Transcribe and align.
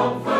comfort. 0.00 0.39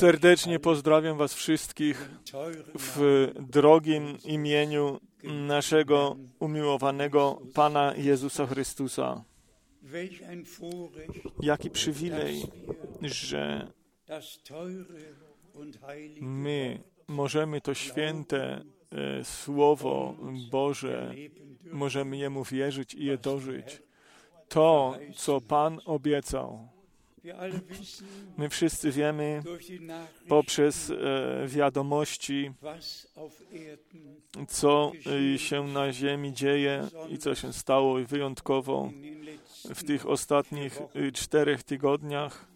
Serdecznie 0.00 0.58
pozdrawiam 0.58 1.18
Was 1.18 1.34
wszystkich 1.34 2.10
w 2.78 3.28
drogim 3.40 4.18
imieniu 4.24 5.00
naszego 5.22 6.16
umiłowanego 6.38 7.42
Pana 7.54 7.94
Jezusa 7.96 8.46
Chrystusa. 8.46 9.24
Jaki 11.42 11.70
przywilej, 11.70 12.42
że 13.02 13.72
my 16.20 16.82
możemy 17.08 17.60
to 17.60 17.74
święte 17.74 18.64
e, 18.92 19.24
Słowo 19.24 20.16
Boże 20.50 21.14
możemy 21.72 22.16
Jemu 22.16 22.44
wierzyć 22.44 22.94
i 22.94 23.04
je 23.04 23.18
dożyć. 23.18 23.82
To, 24.48 24.98
co 25.16 25.40
Pan 25.40 25.80
obiecał. 25.84 26.79
My 28.38 28.48
wszyscy 28.48 28.90
wiemy 28.90 29.42
poprzez 30.28 30.90
e, 30.90 30.94
wiadomości, 31.46 32.50
co 34.48 34.92
e, 35.34 35.38
się 35.38 35.66
na 35.66 35.92
ziemi 35.92 36.32
dzieje 36.32 36.88
i 37.08 37.18
co 37.18 37.34
się 37.34 37.52
stało 37.52 37.98
i 37.98 38.04
wyjątkowo 38.04 38.90
w 39.64 39.84
tych 39.84 40.06
ostatnich 40.06 40.80
e, 40.80 41.12
czterech 41.12 41.62
tygodniach. 41.62 42.46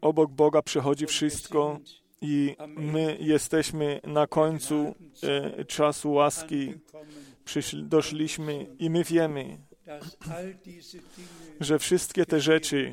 Obok 0.00 0.30
Boga 0.30 0.62
przechodzi 0.62 1.06
wszystko 1.06 1.80
i 2.20 2.56
my 2.76 3.16
jesteśmy 3.20 4.00
na 4.04 4.26
końcu 4.26 4.94
czasu 5.66 6.12
łaski. 6.12 6.74
Przyszli, 7.44 7.84
doszliśmy 7.84 8.66
i 8.78 8.90
my 8.90 9.04
wiemy, 9.04 9.58
że 11.60 11.78
wszystkie 11.78 12.26
te 12.26 12.40
rzeczy 12.40 12.92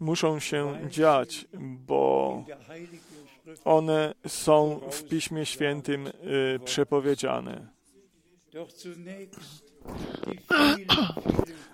muszą 0.00 0.38
się 0.38 0.78
dziać, 0.90 1.46
bo 1.60 2.44
one 3.64 4.14
są 4.26 4.80
w 4.90 5.04
Piśmie 5.04 5.46
Świętym 5.46 6.06
e, 6.06 6.10
przepowiedziane. 6.64 7.68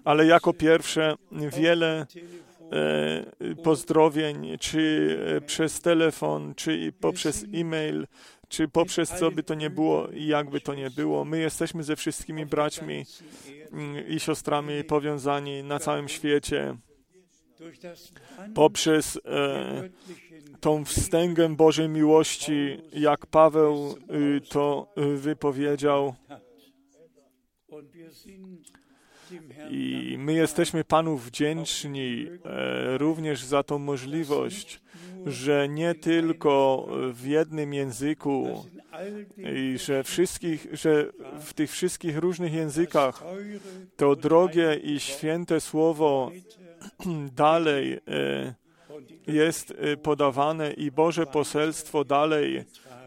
Ale 0.05 0.27
jako 0.27 0.53
pierwsze 0.53 1.15
wiele 1.33 2.07
e, 2.73 3.55
pozdrowień, 3.55 4.59
czy 4.61 5.17
e, 5.37 5.41
przez 5.41 5.81
telefon, 5.81 6.55
czy 6.55 6.93
poprzez 7.01 7.45
e-mail, 7.55 8.07
czy 8.49 8.69
poprzez 8.69 9.09
co 9.09 9.31
by 9.31 9.43
to 9.43 9.55
nie 9.55 9.71
było 9.71 10.09
i 10.09 10.27
jakby 10.27 10.61
to 10.61 10.75
nie 10.75 10.91
było. 10.91 11.25
My 11.25 11.39
jesteśmy 11.39 11.83
ze 11.83 11.97
wszystkimi 11.97 12.47
braćmi 12.47 13.05
mm, 13.73 14.09
i 14.09 14.21
siostrami 14.21 14.85
powiązani 14.85 15.63
na 15.63 15.79
całym 15.79 16.09
świecie 16.09 16.77
poprzez 18.55 19.21
e, 19.25 19.89
tą 20.61 20.85
wstęgę 20.85 21.57
Bożej 21.57 21.89
miłości, 21.89 22.79
jak 22.93 23.27
Paweł 23.27 23.97
y, 24.37 24.41
to 24.41 24.93
y, 24.99 25.17
wypowiedział. 25.17 26.15
I 29.71 30.17
my 30.19 30.33
jesteśmy 30.33 30.85
Panu 30.85 31.17
wdzięczni 31.17 32.27
e, 32.45 32.99
również 32.99 33.45
za 33.45 33.63
tą 33.63 33.79
możliwość, 33.79 34.81
że 35.27 35.69
nie 35.69 35.95
tylko 35.95 36.87
w 37.13 37.27
jednym 37.27 37.75
języku, 37.75 38.65
i 39.39 39.79
że 39.79 40.05
wszystkich, 40.05 40.67
że 40.73 41.07
w 41.41 41.55
tych 41.55 41.71
wszystkich 41.71 42.17
różnych 42.17 42.53
językach 42.53 43.25
to 43.97 44.17
drogie 44.17 44.75
i 44.83 45.01
święte 45.01 45.61
słowo 45.61 46.31
dalej 47.33 47.93
e, 47.93 48.55
jest 49.27 49.71
e, 49.71 49.97
podawane 49.97 50.73
i 50.73 50.91
Boże 50.91 51.27
poselstwo 51.27 52.05
dalej 52.05 52.65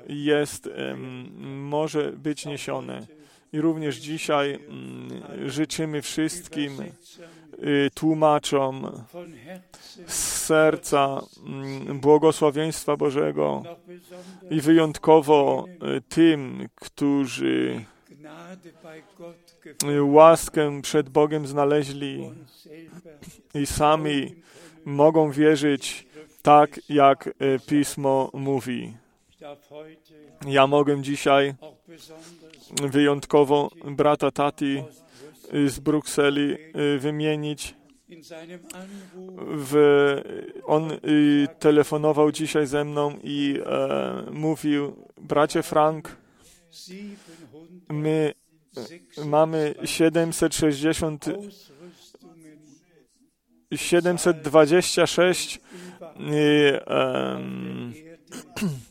jest, 0.07 0.69
może 1.43 2.11
być 2.11 2.45
niesione. 2.45 3.20
I 3.53 3.61
również 3.61 3.97
dzisiaj 3.97 4.53
mm, 4.53 5.49
życzymy 5.49 6.01
wszystkim 6.01 6.81
y, 7.63 7.89
tłumaczom 7.93 8.91
z 10.07 10.43
serca 10.45 11.21
mm, 11.45 11.99
błogosławieństwa 11.99 12.97
Bożego 12.97 13.63
i 14.49 14.61
wyjątkowo 14.61 15.65
y, 15.97 16.01
tym, 16.01 16.67
którzy 16.75 17.85
y, 19.83 20.03
łaskę 20.03 20.81
przed 20.81 21.09
Bogiem 21.09 21.47
znaleźli 21.47 22.29
i 23.53 23.65
sami 23.65 24.35
mogą 24.85 25.31
wierzyć 25.31 26.07
tak, 26.41 26.79
jak 26.89 27.29
Pismo 27.67 28.29
mówi. 28.33 28.93
Ja 30.47 30.67
mogę 30.67 31.01
dzisiaj 31.01 31.55
wyjątkowo 32.91 33.71
brata 33.85 34.31
Tati 34.31 34.83
z 35.67 35.79
Brukseli 35.79 36.55
y, 36.95 36.99
wymienić. 36.99 37.75
W, 39.57 39.75
on 40.65 40.91
y, 40.91 40.97
telefonował 41.59 42.31
dzisiaj 42.31 42.67
ze 42.67 42.85
mną 42.85 43.17
i 43.23 43.59
e, 43.65 44.23
mówił, 44.31 44.95
bracie 45.17 45.63
Frank, 45.63 46.17
700 46.71 47.19
my 47.89 48.33
mamy 49.25 49.75
760, 49.85 51.25
Ausrüstungen 51.27 52.57
726 53.71 55.59
y, 56.19 56.85
em, 56.85 57.93
Erde 57.93 58.61
sind 58.61 58.71
die 58.71 58.90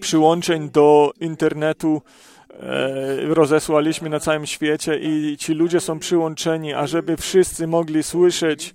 przyłączeń 0.00 0.70
do 0.70 1.12
internetu 1.20 2.02
e, 2.50 3.34
rozesłaliśmy 3.34 4.08
na 4.08 4.20
całym 4.20 4.46
świecie 4.46 4.98
i 4.98 5.36
ci 5.36 5.54
ludzie 5.54 5.80
są 5.80 5.98
przyłączeni, 5.98 6.74
a 6.74 6.86
żeby 6.86 7.16
wszyscy 7.16 7.66
mogli 7.66 8.02
słyszeć 8.02 8.74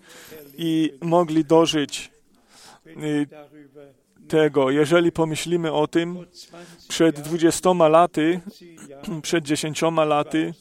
i 0.58 0.94
mogli 1.02 1.46
dożyć 1.46 2.12
y, 2.88 3.28
tego. 4.28 4.72
Jeżeli 4.72 5.12
pomyślimy 5.12 5.72
o 5.72 5.88
tym, 5.88 6.14
vor 6.14 6.26
20 6.26 6.58
przed 6.88 7.20
20 7.20 7.74
laty, 7.74 8.40
10 8.48 8.90
Jahren 8.90 9.22
przed 9.28 9.44
10 9.44 9.82
laty 10.06 10.54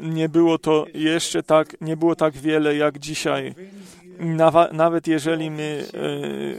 nie 0.00 0.28
było 0.28 0.58
to 0.58 0.86
jeszcze 0.94 1.42
tak, 1.42 1.76
nie 1.80 1.96
było 1.96 2.16
tak 2.16 2.36
wiele 2.36 2.76
jak 2.76 2.98
dzisiaj. 2.98 3.54
Nawet 4.72 5.06
jeżeli 5.06 5.50
my 5.50 5.84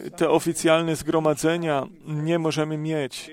e, 0.06 0.10
te 0.10 0.30
oficjalne 0.30 0.96
zgromadzenia 0.96 1.88
nie 2.06 2.40
możemy 2.40 2.78
mieć, 2.78 3.32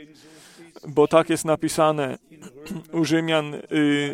bo 0.88 1.08
tak 1.08 1.30
jest 1.30 1.44
napisane 1.44 2.18
u 2.92 3.04
Rzymian 3.04 3.54
y, 3.54 3.60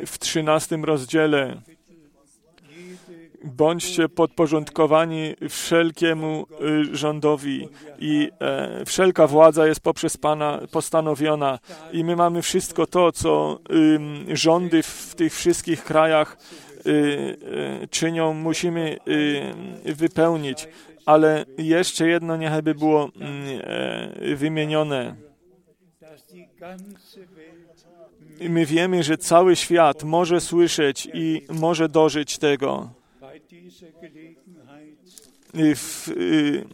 w 0.06 0.18
13 0.18 0.76
rozdziale. 0.76 1.60
Bądźcie 3.44 4.08
podporządkowani 4.08 5.34
wszelkiemu 5.48 6.46
y, 6.92 6.96
rządowi 6.96 7.68
i 7.98 8.30
e, 8.40 8.84
wszelka 8.84 9.26
władza 9.26 9.66
jest 9.66 9.80
poprzez 9.80 10.16
Pana 10.16 10.60
postanowiona 10.72 11.58
i 11.92 12.04
my 12.04 12.16
mamy 12.16 12.42
wszystko 12.42 12.86
to, 12.86 13.12
co 13.12 13.58
rządy 14.28 14.82
w 14.82 15.14
tych 15.14 15.34
wszystkich 15.34 15.84
krajach 15.84 16.36
czynią, 17.90 18.34
musimy 18.34 18.98
y, 19.86 19.94
wypełnić. 19.94 20.68
Ale 21.06 21.44
jeszcze 21.58 22.08
jedno 22.08 22.36
niechby 22.36 22.74
było 22.74 23.10
mm, 23.16 23.60
e, 23.62 24.36
wymienione. 24.36 25.16
My 28.40 28.66
wiemy, 28.66 29.02
że 29.02 29.18
cały 29.18 29.56
świat 29.56 30.04
może 30.04 30.40
słyszeć 30.40 31.08
i 31.14 31.42
może 31.48 31.88
dożyć 31.88 32.38
tego. 32.38 32.90
Y, 35.54 35.74
W, 35.74 36.08
y, 36.08 36.64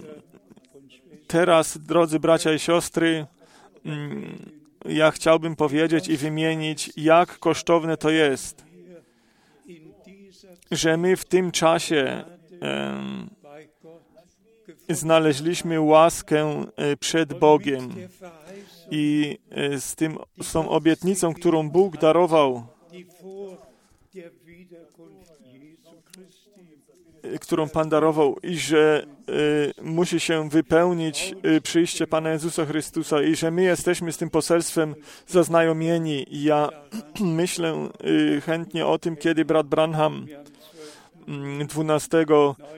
teraz, 1.27 1.79
drodzy 1.79 2.21
bracia 2.21 2.53
i 2.53 2.59
siostry, 2.59 3.27
mm, 3.85 4.39
ja 4.85 5.11
chciałbym 5.11 5.57
powiedzieć 5.57 6.09
i 6.09 6.17
wymienić, 6.17 6.91
jak 6.97 7.39
kosztowne 7.39 7.97
to 7.97 8.11
jest, 8.11 8.70
że 10.71 10.97
my 10.97 11.17
w 11.17 11.25
tym 11.25 11.51
czasie 11.51 12.25
znaleźliśmy 14.95 15.81
łaskę 15.81 16.65
e, 16.77 16.97
przed 16.97 17.35
Bogiem 17.35 17.91
i 18.91 19.39
e, 19.51 19.81
z, 19.81 19.95
tym, 19.95 20.19
z 20.43 20.53
tą 20.53 20.69
obietnicą, 20.69 21.35
którą 21.35 21.71
Bóg 21.71 21.97
darował, 21.99 22.67
e, 27.23 27.39
którą 27.39 27.69
Pan 27.69 27.89
darował 27.89 28.37
i 28.43 28.59
że 28.59 29.07
musi 29.83 30.21
się 30.21 30.49
wypełnić 30.49 31.35
przyjście 31.63 32.07
Pana 32.07 32.31
Jezusa 32.31 32.67
Chrystusa 32.67 33.23
i 33.23 33.37
że 33.37 33.51
my 33.51 33.63
jesteśmy 33.63 34.13
z 34.13 34.17
tym 34.17 34.31
poselstwem 34.31 34.95
zaznajomieni. 35.27 36.27
Ja 36.31 36.69
myślę 37.21 37.89
chętnie 38.47 38.87
o 38.87 38.99
tym, 38.99 39.17
kiedy 39.17 39.45
brat 39.45 39.67
Branham 39.67 40.27
12. 41.27 41.29
mm, 41.29 41.67
12 41.67 42.27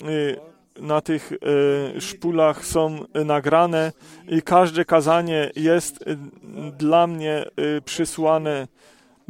y, 0.09 0.39
na 0.81 1.01
tych 1.01 1.31
y, 1.31 2.01
szpulach 2.01 2.65
są 2.65 3.05
nagrane 3.25 3.91
i 4.27 4.41
każde 4.41 4.85
kazanie 4.85 5.51
jest 5.55 6.01
y, 6.01 6.17
dla 6.77 7.07
mnie 7.07 7.45
przysłane, 7.85 8.67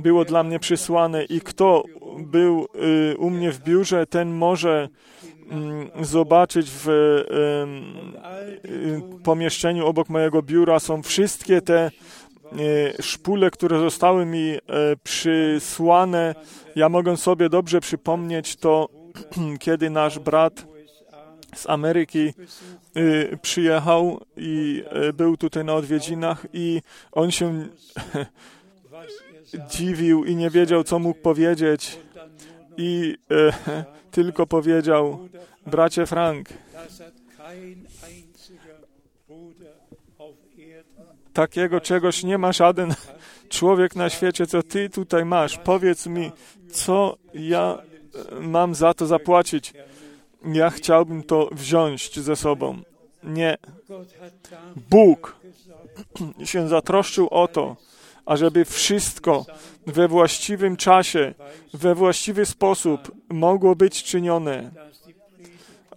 było 0.01 0.25
dla 0.25 0.43
mnie 0.43 0.59
przysłane 0.59 1.23
i 1.23 1.41
kto 1.41 1.83
był 2.17 2.67
y, 3.11 3.17
u 3.17 3.29
mnie 3.29 3.51
w 3.51 3.59
biurze, 3.59 4.05
ten 4.05 4.31
może 4.31 4.89
mm, 5.49 5.89
zobaczyć 6.01 6.71
w 6.71 6.87
em, 6.87 7.83
y, 8.65 9.23
pomieszczeniu 9.23 9.85
obok 9.85 10.09
mojego 10.09 10.41
biura 10.41 10.79
są 10.79 11.03
wszystkie 11.03 11.61
te 11.61 11.91
szpule, 12.99 13.51
które 13.51 13.79
zostały 13.79 14.25
mi 14.25 14.57
przysłane. 15.03 16.35
Ja 16.75 16.89
mogę 16.89 17.17
sobie 17.17 17.49
dobrze 17.49 17.81
przypomnieć 17.81 18.55
to, 18.55 18.89
kiedy 19.59 19.89
nasz 19.89 20.19
brat 20.19 20.65
z 21.55 21.69
Ameryki 21.69 22.33
y, 22.97 23.37
przyjechał 23.41 24.21
i 24.37 24.83
był 25.13 25.37
tutaj 25.37 25.65
na 25.65 25.73
odwiedzinach 25.73 26.45
i 26.53 26.81
on 27.11 27.31
się 27.31 27.67
dziwił 29.69 30.25
i 30.25 30.35
nie 30.35 30.49
wiedział, 30.49 30.83
co 30.83 30.99
mógł 30.99 31.19
powiedzieć 31.19 31.99
i 32.77 33.17
e, 33.31 33.53
tylko 34.11 34.47
powiedział, 34.47 35.19
bracie 35.65 36.05
Frank, 36.05 36.49
takiego 41.33 41.81
czegoś 41.81 42.23
nie 42.23 42.37
ma 42.37 42.51
żaden 42.51 42.93
człowiek 43.49 43.95
na 43.95 44.09
świecie, 44.09 44.47
co 44.47 44.63
ty 44.63 44.89
tutaj 44.89 45.25
masz. 45.25 45.57
Powiedz 45.57 46.07
mi, 46.07 46.31
co 46.71 47.17
ja 47.33 47.77
e, 48.31 48.39
mam 48.39 48.75
za 48.75 48.93
to 48.93 49.05
zapłacić. 49.05 49.73
Ja 50.45 50.69
chciałbym 50.69 51.23
to 51.23 51.49
wziąć 51.51 52.19
ze 52.19 52.35
sobą. 52.35 52.81
Nie. 53.23 53.57
Bóg 54.89 55.35
się 56.43 56.67
zatroszczył 56.67 57.27
o 57.31 57.47
to, 57.47 57.75
ażeby 58.25 58.65
wszystko 58.65 59.45
we 59.87 60.07
właściwym 60.07 60.77
czasie, 60.77 61.33
we 61.73 61.95
właściwy 61.95 62.45
sposób 62.45 63.11
mogło 63.29 63.75
być 63.75 64.03
czynione, 64.03 64.71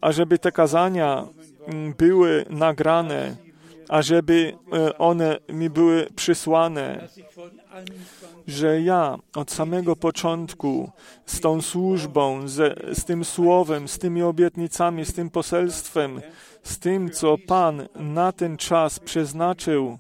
ażeby 0.01 0.39
te 0.39 0.53
kazania 0.53 1.27
mm, 1.67 1.95
były 1.95 2.45
nagrane, 2.51 3.37
ażeby 3.89 4.57
e, 4.73 4.99
one 4.99 5.39
mi 5.49 5.71
były 5.71 6.07
przysłane, 6.17 7.09
że 8.47 8.81
ja 8.81 9.19
od 9.35 9.51
samego 9.51 9.97
początku 9.97 10.91
z 11.27 11.41
tą 11.41 11.63
służbą, 11.63 12.49
ze, 12.49 12.75
z 12.93 13.05
tym 13.05 13.25
słowem, 13.25 13.89
z 13.89 13.99
tymi 13.99 14.23
obietnicami, 14.23 15.05
z 15.05 15.13
tym 15.13 15.31
poselstwem, 15.31 16.21
z 16.63 16.79
tym, 16.79 17.11
co 17.11 17.39
Pan 17.47 17.89
na 17.95 18.33
ten 18.33 18.57
czas 18.57 18.99
przeznaczył, 18.99 19.99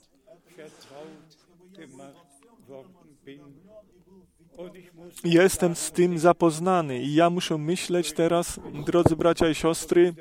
jestem 5.24 5.76
z 5.76 5.92
tym 5.92 6.18
zapoznany 6.18 6.98
i 6.98 7.14
ja 7.14 7.30
muszę 7.30 7.58
myśleć 7.58 8.12
teraz, 8.12 8.60
drodzy 8.86 9.16
bracia 9.16 9.48
i 9.48 9.54
siostry, 9.54 10.14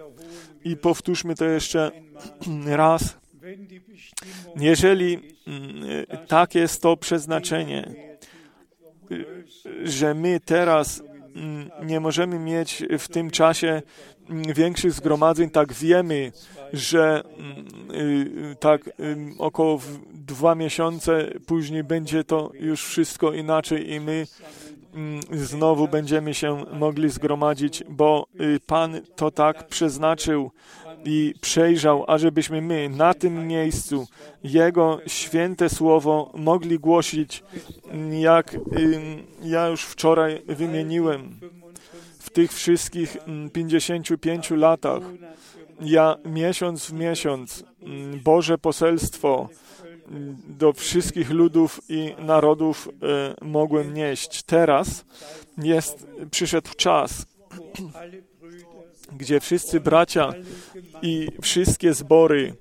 i 0.66 0.78
powtórzmy 0.78 1.36
to 1.36 1.46
jeszcze 1.46 1.92
raz. 2.66 3.18
Jeżeli 4.56 5.20
mm, 5.48 6.06
tak 6.28 6.56
jest 6.56 6.82
to 6.82 6.98
przeznaczenie, 6.98 7.94
że 9.84 10.14
my 10.14 10.40
teraz 10.40 11.04
mm, 11.36 11.70
nie 11.84 12.00
możemy 12.00 12.40
mieć 12.40 12.84
w 13.00 13.08
tym 13.08 13.32
czasie 13.32 13.82
mm, 14.30 14.54
większych 14.54 14.92
zgromadzeń, 14.92 15.50
tak 15.50 15.74
wiemy, 15.74 16.32
że 16.74 17.24
y, 17.94 18.56
tak 18.60 18.90
ym, 19.00 19.36
około 19.40 19.82
dwa 20.14 20.56
miesiące 20.56 21.32
później 21.46 21.84
będzie 21.84 22.24
to 22.24 22.52
już 22.60 22.86
wszystko 22.86 23.34
inaczej 23.34 23.92
i 23.92 24.00
my 24.00 24.28
znowu 25.32 25.88
będziemy 25.88 26.34
się 26.34 26.66
mogli 26.74 27.10
zgromadzić, 27.10 27.84
bo 27.90 28.28
y, 28.42 28.60
Pan 28.68 29.02
to 29.16 29.32
tak 29.32 29.68
przeznaczył 29.68 30.52
i 31.06 31.34
przejrzał, 31.42 32.06
ażebyśmy 32.08 32.62
my 32.62 32.90
na 32.90 33.14
tym 33.14 33.48
miejscu 33.48 34.08
Jego 34.44 35.00
święte 35.08 35.70
słowo 35.70 36.32
mogli 36.36 36.80
głosić, 36.80 37.44
jak 38.20 38.56
ja 39.44 39.68
już 39.68 39.84
wczoraj 39.84 40.42
wymieniłem. 40.48 41.40
W 42.20 42.30
tych 42.30 42.54
wszystkich 42.54 43.18
mm, 43.28 43.50
55 43.50 44.52
latach 44.52 45.04
ja 45.82 46.18
miesiąc 46.26 46.86
w 46.86 46.94
miesiąc 46.94 47.64
mm, 47.84 48.20
Boże 48.24 48.58
poselstwo 48.58 49.50
mm, 49.50 49.63
do 50.48 50.74
wszystkich 50.74 51.30
ludów 51.30 51.82
i 51.90 52.16
narodów 52.20 52.90
e, 52.90 53.46
mogłem 53.46 53.94
nieść. 53.94 54.44
Teraz 54.44 55.06
jest, 55.58 56.08
przyszedł 56.32 56.70
czas, 56.78 57.26
gdzie 59.12 59.40
wszyscy 59.40 59.80
bracia 59.80 60.34
i 61.02 61.28
wszystkie 61.42 61.94
zbory 61.94 62.54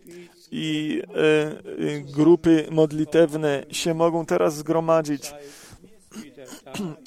i 0.51 1.03
e, 1.15 2.01
grupy 2.01 2.67
modlitewne 2.71 3.65
się 3.71 3.95
mogą 3.95 4.27
teraz 4.27 4.57
zgromadzić 4.57 5.33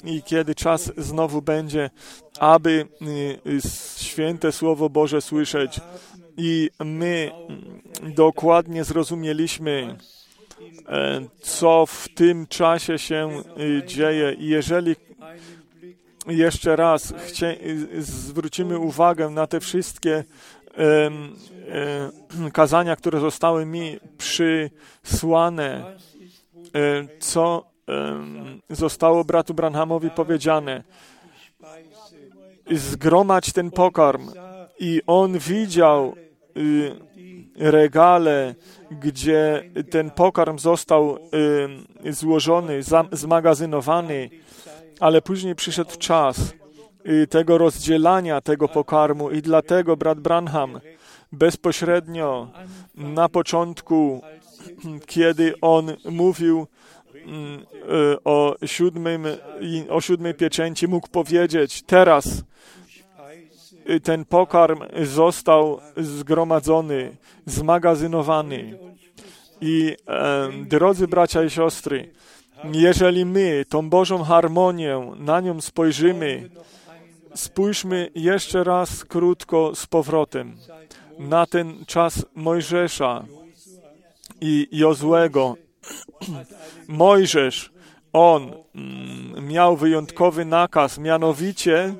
i 0.04 0.22
kiedy 0.22 0.54
czas 0.54 0.92
znowu 0.96 1.42
będzie, 1.42 1.90
aby 2.38 2.88
y, 3.02 3.50
y, 3.50 3.60
święte 3.98 4.52
Słowo 4.52 4.90
Boże 4.90 5.20
słyszeć. 5.20 5.80
I 6.36 6.70
my 6.84 7.30
dokładnie 8.02 8.84
zrozumieliśmy, 8.84 9.96
co 11.40 11.86
w 11.86 12.08
tym 12.08 12.46
czasie 12.46 12.98
się 12.98 13.42
y, 13.60 13.82
dzieje. 13.86 14.32
I 14.32 14.46
jeżeli 14.46 14.96
jeszcze 16.26 16.76
raz 16.76 17.14
y, 17.42 18.02
zwrócimy 18.02 18.78
uwagę 18.78 19.30
na 19.30 19.46
te 19.46 19.60
wszystkie 19.60 20.24
e, 20.78 22.50
kazania, 22.52 22.96
które 22.96 23.20
zostały 23.20 23.66
mi 23.66 23.98
przysłane, 24.18 25.96
e, 26.74 27.18
co 27.18 27.64
zostało 28.70 29.24
bratu 29.24 29.54
Branhamowi 29.54 30.10
powiedziane. 30.10 30.82
Zgromadź 32.70 33.52
ten 33.52 33.70
pokarm. 33.70 34.30
I 34.78 35.02
on 35.06 35.38
widział 35.38 36.14
y, 36.56 37.05
regale, 37.58 38.54
gdzie 38.90 39.70
ten 39.90 40.10
pokarm 40.10 40.58
został 40.58 41.18
y, 42.06 42.12
złożony, 42.12 42.80
zmagazynowany, 43.12 44.30
ale 45.00 45.22
później 45.22 45.54
przyszedł 45.54 45.98
czas 45.98 46.54
y, 47.08 47.26
tego 47.26 47.58
rozdzielania 47.58 48.40
tego 48.40 48.68
pokarmu 48.68 49.30
i 49.30 49.42
dlatego 49.42 49.96
brat 49.96 50.20
Branham 50.20 50.80
bezpośrednio 51.32 52.48
na 52.94 53.28
początku, 53.28 54.22
kiedy 55.06 55.54
on 55.60 55.96
mówił 56.10 56.66
mm, 57.14 57.60
y, 58.12 58.24
o 58.24 58.56
siódmym, 58.66 59.26
o 59.88 60.00
siódmej 60.00 60.34
pieczęci, 60.34 60.88
mógł 60.88 61.08
powiedzieć, 61.08 61.82
teraz 61.82 62.42
ten 64.02 64.24
pokarm 64.24 64.80
został 65.02 65.80
zgromadzony, 65.96 67.16
zmagazynowany. 67.46 68.78
I 69.60 69.96
e, 70.06 70.48
drodzy 70.68 71.08
bracia 71.08 71.42
i 71.44 71.50
siostry, 71.50 72.12
jeżeli 72.72 73.24
my 73.24 73.64
tą 73.68 73.90
Bożą 73.90 74.22
harmonię, 74.24 75.12
na 75.16 75.40
nią 75.40 75.60
spojrzymy, 75.60 76.50
spójrzmy 77.34 78.10
jeszcze 78.14 78.64
raz 78.64 79.04
krótko 79.04 79.74
z 79.74 79.86
powrotem 79.86 80.56
na 81.18 81.46
ten 81.46 81.84
czas 81.86 82.26
Mojżesza 82.34 83.24
i 84.40 84.68
Jozłego. 84.72 85.56
Mojżesz, 86.88 87.72
on 88.12 88.52
mm, 88.74 89.48
miał 89.48 89.76
wyjątkowy 89.76 90.44
nakaz, 90.44 90.98
mianowicie 90.98 91.94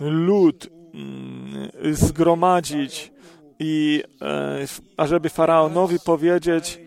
lud 0.00 0.68
mm, 0.94 1.70
zgromadzić 1.94 3.12
i 3.58 4.02
e, 4.22 4.66
ażeby 4.96 5.28
faraonowi 5.28 5.96
powiedzieć, 6.04 6.80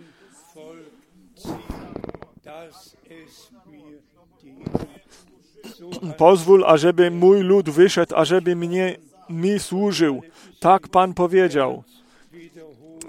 Pozwól, 6.18 6.64
ażeby 6.66 7.12
mój 7.12 7.40
lud 7.42 7.70
wyszedł, 7.70 8.16
ażeby 8.16 8.56
mnie 8.56 8.98
mi 9.30 9.60
służył. 9.60 10.22
Tak 10.60 10.88
Pan 10.88 11.14
powiedział. 11.14 11.84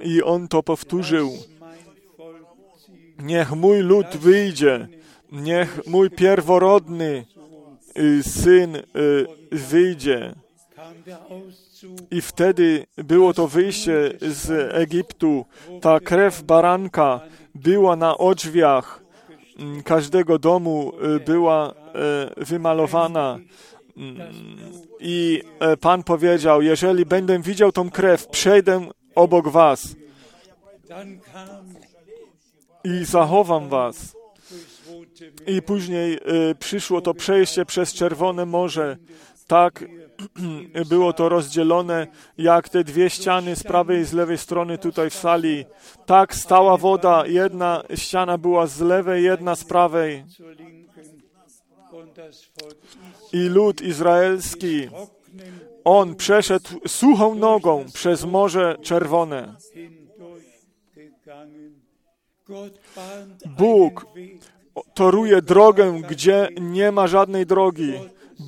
I 0.03 0.23
on 0.23 0.49
to 0.49 0.63
powtórzył. 0.63 1.31
Niech 3.19 3.53
mój 3.53 3.79
lud 3.79 4.07
wyjdzie. 4.07 4.89
Niech 5.33 5.87
mój 5.87 6.11
pierworodny 6.11 7.25
syn 8.23 8.77
y, 8.77 8.83
wyjdzie. 9.53 10.35
I 12.11 12.21
wtedy 12.21 12.87
było 12.97 13.35
to 13.35 13.49
wyjście 13.49 14.13
z 14.21 14.75
Egiptu. 14.75 15.45
Ta 15.81 16.01
krew 16.01 16.43
baranka 16.43 17.21
była 17.55 17.97
na 17.97 18.19
odrzwiach 18.19 19.03
mm, 19.59 19.83
każdego 19.83 20.39
domu, 20.39 20.93
y, 21.17 21.21
była 21.21 21.75
e, 21.75 22.45
wymalowana. 22.45 23.39
Mm, 23.97 24.19
I 25.01 25.43
e, 25.61 25.77
Pan 25.77 26.03
powiedział: 26.03 26.63
Jeżeli 26.63 27.07
będę 27.07 27.39
widział 27.39 27.73
tą 27.73 27.91
krew, 27.91 28.27
przejdę 28.27 28.89
obok 29.15 29.49
was 29.49 29.97
i 32.85 33.05
zachowam 33.05 33.69
was. 33.69 34.14
I 35.47 35.63
później 35.63 36.19
y, 36.51 36.55
przyszło 36.55 37.01
to 37.01 37.15
przejście 37.15 37.65
przez 37.67 37.95
Czerwone 37.95 38.47
Morze. 38.47 38.97
Tak 39.47 39.85
było 40.89 41.13
to 41.13 41.29
rozdzielone, 41.29 42.07
jak 42.39 42.69
te 42.69 42.85
dwie 42.85 43.11
ściany 43.11 43.57
z 43.57 43.63
prawej 43.63 44.01
i 44.01 44.05
z 44.05 44.13
lewej 44.13 44.39
strony 44.39 44.79
tutaj 44.79 45.11
w 45.11 45.15
sali. 45.15 45.65
Tak 46.07 46.35
stała 46.35 46.77
woda, 46.77 47.27
jedna 47.27 47.83
ściana 47.95 48.39
była 48.39 48.67
z 48.67 48.81
lewej, 48.81 49.25
jedna 49.25 49.55
z 49.55 49.65
prawej. 49.65 50.25
I 53.33 53.39
lud 53.39 53.83
izraelski, 53.83 54.89
on 55.85 56.15
przeszedł 56.15 56.69
suchą 56.89 57.35
nogą 57.35 57.85
przez 57.95 58.25
Morze 58.25 58.77
Czerwone. 58.83 59.55
Bóg 63.59 64.07
toruje 64.95 65.43
drogę, 65.43 66.01
gdzie 66.09 66.49
nie 66.61 66.93
ma 66.93 67.07
żadnej 67.07 67.47
drogi. 67.47 67.93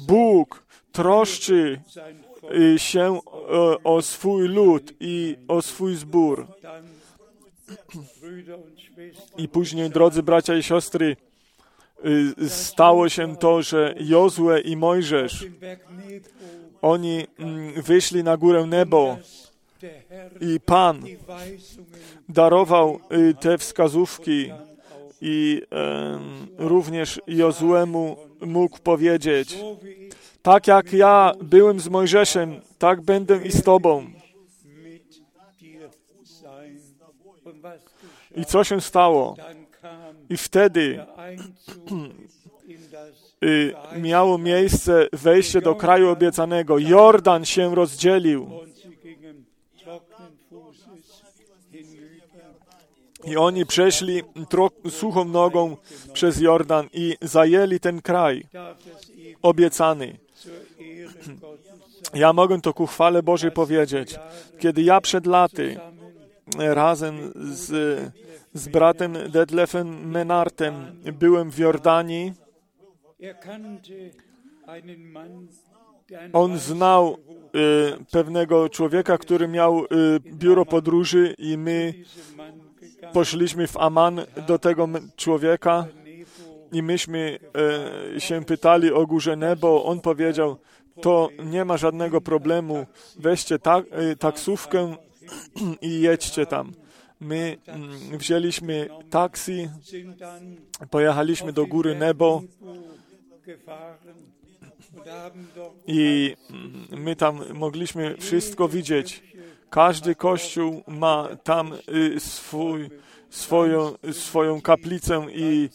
Bóg 0.06 0.66
troszczy 0.92 1.80
y, 2.54 2.78
się 2.78 3.20
o, 3.26 3.78
o 3.84 4.02
swój 4.02 4.48
lud 4.48 4.92
i 5.00 5.36
o 5.48 5.62
swój 5.62 5.94
zbór. 5.94 6.46
I 9.38 9.48
później, 9.48 9.90
drodzy 9.90 10.22
bracia 10.22 10.54
i 10.54 10.62
siostry, 10.62 11.16
y, 12.40 12.48
stało 12.48 13.08
się 13.08 13.36
to, 13.36 13.62
że 13.62 13.94
Jozue 14.00 14.60
i 14.64 14.76
Mojżesz, 14.76 15.46
oni 16.82 17.26
mm, 17.38 17.82
wyszli 17.82 18.24
na 18.24 18.36
górę 18.36 18.66
Nebo 18.66 19.18
i 20.40 20.60
Pan 20.60 21.02
darował 22.28 23.00
y, 23.12 23.34
te 23.34 23.58
wskazówki 23.58 24.52
i 25.20 25.62
em, 25.70 26.46
również 26.58 27.20
Jozuemu 27.26 28.16
mógł 28.40 28.78
powiedzieć, 28.78 29.58
tak 30.42 30.66
jak 30.66 30.92
ja 30.92 31.32
byłem 31.42 31.80
z 31.80 31.88
Mojżeszem, 31.88 32.60
tak 32.78 33.00
będę 33.00 33.46
i 33.46 33.52
z 33.52 33.62
Tobą. 33.62 34.06
I 38.36 38.44
co 38.44 38.64
się 38.64 38.80
stało? 38.80 39.36
I 40.30 40.36
wtedy 40.36 41.04
y, 43.44 43.74
miało 44.00 44.38
miejsce 44.38 45.08
wejście 45.12 45.60
do 45.60 45.74
kraju 45.74 46.08
obiecanego. 46.08 46.78
Jordan 46.78 47.44
się 47.44 47.74
rozdzielił 47.74 48.50
i 53.26 53.36
oni 53.36 53.66
przeszli 53.66 54.22
suchą 54.90 55.24
nogą 55.24 55.76
przez 56.12 56.40
Jordan 56.40 56.86
i 56.92 57.16
zajęli 57.22 57.80
ten 57.80 58.02
kraj 58.02 58.46
obiecany. 59.42 60.18
Ja 62.14 62.32
mogę 62.32 62.60
to 62.60 62.74
ku 62.74 62.86
chwale 62.86 63.22
Bożej 63.22 63.50
powiedzieć. 63.50 64.18
Kiedy 64.58 64.82
ja 64.82 65.00
przed 65.00 65.26
laty 65.26 65.80
razem 66.58 67.32
z, 67.34 67.70
z 68.54 68.68
bratem 68.68 69.16
Detlefem 69.28 70.10
Menartem 70.10 71.02
byłem 71.12 71.50
w 71.50 71.58
Jordanii, 71.58 72.32
on 76.32 76.58
znał 76.58 77.16
y, 77.16 78.04
pewnego 78.10 78.68
człowieka, 78.68 79.18
który 79.18 79.48
miał 79.48 79.84
y, 79.84 79.86
biuro 80.20 80.64
podróży 80.64 81.34
i 81.38 81.58
my 81.58 81.94
poszliśmy 83.16 83.66
w 83.66 83.76
Aman 83.76 84.20
do 84.46 84.58
tego 84.58 84.88
człowieka 85.16 85.86
i 86.72 86.82
myśmy 86.82 87.38
e, 88.16 88.20
się 88.20 88.44
pytali 88.44 88.92
o 88.92 89.06
górze 89.06 89.36
Nebo. 89.36 89.84
On 89.84 90.00
powiedział, 90.00 90.56
to 91.00 91.28
nie 91.44 91.64
ma 91.64 91.76
żadnego 91.76 92.20
problemu, 92.20 92.86
weźcie 93.18 93.58
tak, 93.58 93.84
e, 93.90 94.16
taksówkę 94.16 94.96
i 95.82 96.00
jedźcie 96.00 96.46
tam. 96.46 96.72
My 97.20 97.56
wzięliśmy 98.12 98.88
taksi, 99.10 99.68
pojechaliśmy 100.90 101.52
do 101.52 101.66
góry 101.66 101.94
Nebo 101.94 102.42
i 105.86 106.36
my 106.90 107.16
tam 107.16 107.40
mogliśmy 107.54 108.16
wszystko 108.16 108.68
widzieć. 108.68 109.22
Każdy 109.70 110.14
kościół 110.14 110.82
ma 110.86 111.28
tam 111.44 111.72
y, 111.88 112.20
swój, 112.20 112.90
swoją, 113.30 113.94
swoją 114.12 114.60
kaplicę 114.60 115.26
i, 115.34 115.68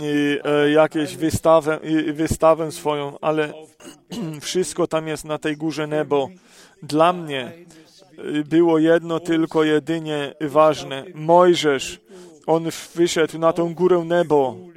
i 0.00 0.38
e, 0.44 0.70
jakieś 0.70 1.16
wystawę, 1.16 1.80
i 1.82 2.12
wystawę 2.12 2.72
swoją, 2.72 3.18
ale 3.20 3.52
wszystko 4.40 4.86
tam 4.86 5.08
jest 5.08 5.24
na 5.24 5.38
tej 5.38 5.56
górze 5.56 5.86
Nebo. 5.86 6.28
Dla 6.82 7.12
mnie 7.12 7.52
y, 8.18 8.44
było 8.44 8.78
jedno 8.78 9.20
tylko 9.20 9.64
jedynie 9.64 10.34
ważne. 10.40 11.04
Mojżesz, 11.14 12.00
on 12.46 12.68
wyszedł 12.94 13.38
na 13.38 13.52
tą 13.52 13.74
górę 13.74 14.04
Nebo 14.04 14.70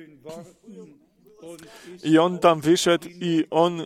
i 2.03 2.17
on 2.17 2.39
tam 2.39 2.61
wyszedł 2.61 3.07
i 3.21 3.45
on 3.49 3.81
e, 3.81 3.85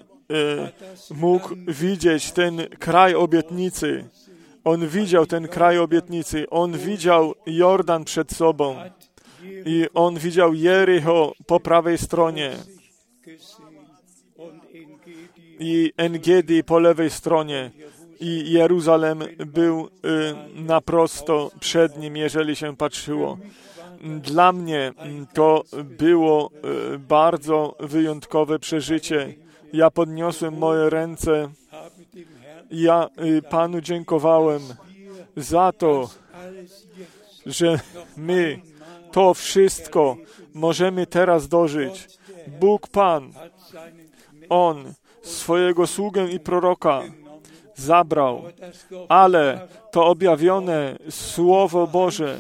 mógł 1.12 1.56
widzieć 1.68 2.32
ten 2.32 2.68
kraj 2.80 3.16
obietnicy. 3.16 4.06
On 4.68 4.88
widział 4.88 5.26
ten 5.26 5.48
kraj 5.48 5.80
obietnicy. 5.80 6.50
On 6.50 6.78
widział 6.78 7.34
Jordan 7.46 8.04
przed 8.04 8.32
sobą. 8.32 8.76
I 9.66 9.86
on 9.94 10.20
widział 10.20 10.54
Jericho 10.54 11.34
po 11.46 11.60
prawej 11.60 11.98
stronie 11.98 12.52
i 15.60 15.94
Engedi 15.98 16.64
po 16.64 16.80
lewej 16.80 17.10
stronie. 17.10 17.72
I 18.20 18.52
Jeruzalem 18.52 19.24
był 19.46 19.88
y, 19.88 19.90
naprosto 20.62 21.52
przed 21.60 21.98
nim, 21.98 22.18
jeżeli 22.18 22.56
się 22.56 22.76
patrzyło. 22.78 23.38
Dla 24.02 24.52
mnie 24.52 24.94
mm, 24.98 25.28
to 25.34 25.64
było 25.84 26.52
y, 26.96 27.00
bardzo 27.00 27.76
wyjątkowe 27.80 28.60
przeżycie. 28.60 29.34
Ja 29.74 29.92
podniosłem 29.92 30.58
moje 30.58 30.90
ręce 30.90 31.50
ja 32.72 33.10
y, 33.26 33.42
Panu 33.42 33.82
dziękowałem 33.82 34.62
za 35.38 35.72
to, 35.72 36.10
że 37.46 37.80
my 38.18 38.60
to 39.12 39.34
wszystko 39.34 40.18
możemy 40.54 41.06
teraz 41.06 41.48
dożyć. 41.48 42.08
Bóg 42.60 42.88
Pan, 42.88 43.34
On 44.50 44.94
swojego 45.22 45.88
sługę 45.88 46.28
i 46.28 46.40
proroka 46.40 47.02
zabrał, 47.76 48.44
ale 49.10 49.68
to 49.92 50.06
objawione 50.06 50.98
Słowo 51.10 51.88
Boże, 51.88 52.38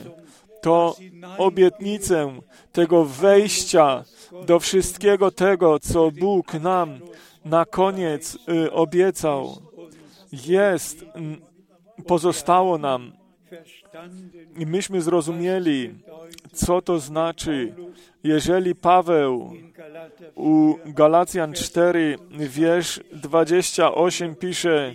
to 0.62 0.96
obietnicę 1.38 2.40
tego 2.72 3.06
wejścia 3.06 4.04
do 4.46 4.60
wszystkiego 4.60 5.32
tego, 5.32 5.80
co 5.80 6.12
Bóg 6.12 6.54
nam 6.54 7.00
na 7.46 7.66
koniec 7.66 8.38
y, 8.66 8.72
obiecał, 8.72 9.58
jest, 10.32 11.06
pozostało 12.08 12.78
nam. 12.78 13.14
I 14.58 14.66
myśmy 14.66 15.02
zrozumieli, 15.02 15.94
co 16.54 16.82
to 16.82 17.00
znaczy, 17.00 17.76
jeżeli 18.24 18.76
Paweł 18.76 19.54
u 20.36 20.76
Galacjan 20.86 21.54
4, 21.54 22.18
wiersz 22.32 23.00
28 23.14 24.36
pisze, 24.36 24.94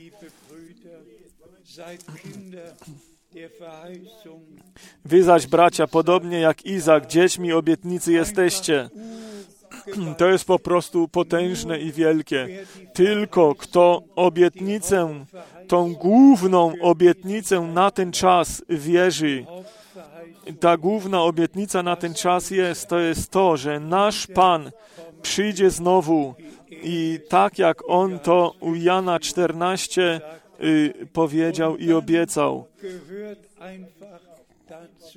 Wy 5.04 5.22
zaś, 5.22 5.46
bracia, 5.46 5.86
podobnie 5.86 6.40
jak 6.40 6.66
Izak, 6.66 7.06
dziećmi 7.06 7.52
obietnicy 7.52 8.12
jesteście. 8.12 8.88
To 10.18 10.28
jest 10.28 10.44
po 10.44 10.58
prostu 10.58 11.08
potężne 11.08 11.80
i 11.80 11.92
wielkie. 11.92 12.48
Tylko 12.92 13.54
kto 13.54 14.02
obietnicę, 14.16 15.24
tą 15.68 15.94
główną 15.94 16.72
obietnicę 16.80 17.60
na 17.60 17.90
ten 17.90 18.12
czas 18.12 18.62
wierzy, 18.68 19.46
ta 20.60 20.76
główna 20.76 21.22
obietnica 21.22 21.82
na 21.82 21.96
ten 21.96 22.14
czas 22.14 22.50
jest, 22.50 22.88
to 22.88 22.98
jest 22.98 23.30
to, 23.30 23.56
że 23.56 23.80
nasz 23.80 24.26
Pan 24.26 24.70
przyjdzie 25.22 25.70
znowu 25.70 26.34
i 26.70 27.20
tak 27.28 27.58
jak 27.58 27.82
On 27.86 28.18
to 28.18 28.54
u 28.60 28.74
Jana 28.74 29.20
14 29.20 30.20
y, 30.62 30.94
powiedział 31.12 31.76
i 31.76 31.92
obiecał. 31.92 32.66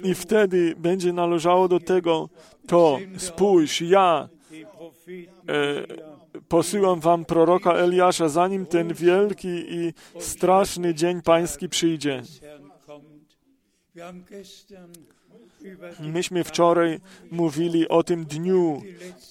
I 0.03 0.15
wtedy 0.15 0.75
będzie 0.77 1.13
należało 1.13 1.67
do 1.67 1.79
tego 1.79 2.29
to, 2.67 2.99
spójrz, 3.17 3.81
ja 3.81 4.29
posyłam 6.47 6.99
wam 6.99 7.25
proroka 7.25 7.73
Eliasza, 7.73 8.29
zanim 8.29 8.65
ten 8.65 8.93
wielki 8.93 9.47
i 9.49 9.93
straszny 10.19 10.93
dzień 10.93 11.21
pański 11.21 11.69
przyjdzie. 11.69 12.21
Myśmy 15.99 16.43
wczoraj 16.43 16.99
mówili 17.31 17.87
o 17.87 18.03
tym 18.03 18.25
dniu, 18.25 18.81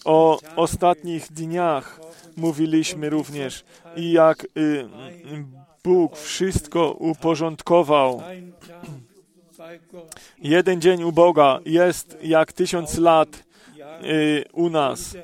o 0.04 0.38
ostatnich 0.56 1.32
dniach. 1.32 2.00
Mówiliśmy 2.36 3.10
również 3.10 3.64
i 3.96 4.12
jak 4.12 4.44
y, 4.56 4.88
Bóg 5.84 6.16
wszystko 6.16 6.92
uporządkował. 6.92 8.22
Jeden 10.38 10.80
dzień 10.80 11.02
u 11.02 11.12
Boga 11.12 11.60
jest 11.66 12.18
jak 12.22 12.52
tysiąc 12.52 12.98
lat 12.98 13.44
y, 14.04 14.44
u 14.52 14.70
nas. 14.70 15.16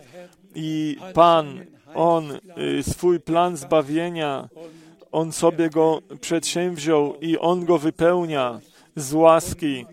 I 0.54 0.96
Pan, 1.14 1.60
On 1.94 2.38
y, 2.78 2.82
swój 2.82 3.20
plan 3.20 3.56
zbawienia, 3.56 4.48
On 5.12 5.32
sobie 5.32 5.70
go 5.70 6.02
przedsięwziął 6.20 7.16
i 7.20 7.38
On 7.38 7.64
go 7.64 7.78
wypełnia 7.78 8.60
z 8.96 9.12
łaski. 9.12 9.86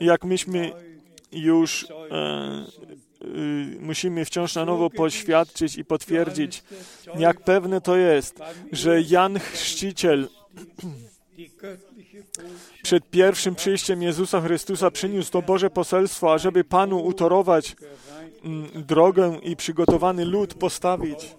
Jak 0.00 0.24
myśmy 0.24 0.72
już 1.32 1.86
e, 2.10 2.64
y, 3.24 3.76
musimy 3.80 4.24
wciąż 4.24 4.54
na 4.54 4.64
nowo 4.64 4.90
poświadczyć 4.90 5.78
i 5.78 5.84
potwierdzić, 5.84 6.62
jak 7.18 7.40
pewne 7.40 7.80
to 7.80 7.96
jest, 7.96 8.38
że 8.72 9.02
Jan 9.02 9.38
Chrzciciel 9.38 10.28
przed 12.82 13.10
pierwszym 13.10 13.54
przyjściem 13.54 14.02
Jezusa 14.02 14.40
Chrystusa 14.40 14.90
przyniósł 14.90 15.30
to 15.30 15.42
Boże 15.42 15.70
poselstwo, 15.70 16.32
ażeby 16.32 16.64
Panu 16.64 17.04
utorować 17.04 17.76
drogę 18.74 19.38
i 19.42 19.56
przygotowany 19.56 20.24
lud 20.24 20.54
postawić. 20.54 21.36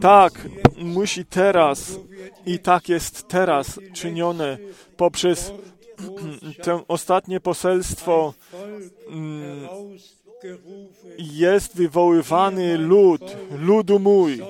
Tak 0.00 0.48
musi 0.76 1.24
teraz 1.24 1.98
i 2.46 2.58
tak 2.58 2.88
jest 2.88 3.28
teraz 3.28 3.80
czynione 3.92 4.58
poprzez 4.96 5.52
to 6.64 6.84
ostatnie 6.88 7.40
poselstwo 7.40 8.34
mm, 9.08 9.68
jest 11.18 11.76
wywoływany 11.76 12.78
lud, 12.78 13.36
ludu 13.50 13.98
mój. 13.98 14.40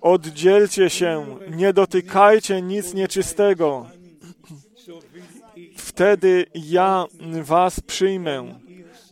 Oddzielcie 0.00 0.90
się, 0.90 1.38
nie 1.50 1.72
dotykajcie 1.72 2.62
nic 2.62 2.94
nieczystego. 2.94 3.86
Wtedy 5.76 6.46
ja 6.54 7.06
was 7.42 7.80
przyjmę 7.80 8.60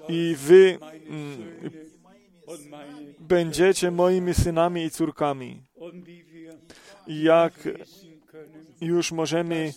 i 0.08 0.36
wy 0.38 0.78
mm, 1.08 1.70
będziecie 3.20 3.90
moimi 3.90 4.34
synami 4.34 4.84
i 4.84 4.90
córkami. 4.90 5.62
Jak 7.06 7.52
już 8.80 9.12
możemy 9.12 9.72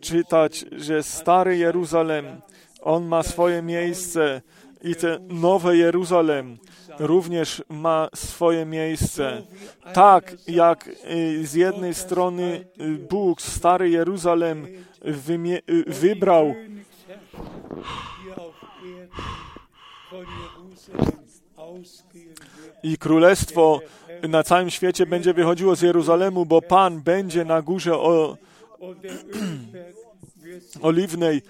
czytać, 0.00 0.64
że 0.72 1.02
stary 1.02 1.56
Jeruzalem, 1.56 2.40
on 2.80 3.06
ma 3.06 3.22
swoje 3.22 3.62
miejsce 3.62 4.42
i 4.82 4.94
ten 4.94 5.40
nowe 5.40 5.76
Jeruzalem 5.76 6.58
również 6.98 7.62
ma 7.68 8.08
swoje 8.14 8.66
miejsce. 8.66 9.42
Tak 9.92 10.36
jak 10.48 10.88
y, 10.88 11.46
z 11.46 11.54
jednej 11.54 11.94
strony 11.94 12.64
Bóg 13.10 13.42
stary 13.42 13.90
Jeruzalem 13.90 14.66
wybrał 15.86 16.54
i 22.82 22.98
królestwo 22.98 23.80
na 24.28 24.42
całym 24.42 24.70
świecie 24.70 25.06
będzie 25.06 25.34
wychodziło 25.34 25.76
z 25.76 25.82
Jeruzalemu, 25.82 26.46
bo 26.46 26.62
Pan 26.62 27.00
będzie 27.00 27.44
na 27.44 27.62
górze 27.62 27.98
o, 27.98 28.36
oliwnej 30.82 31.42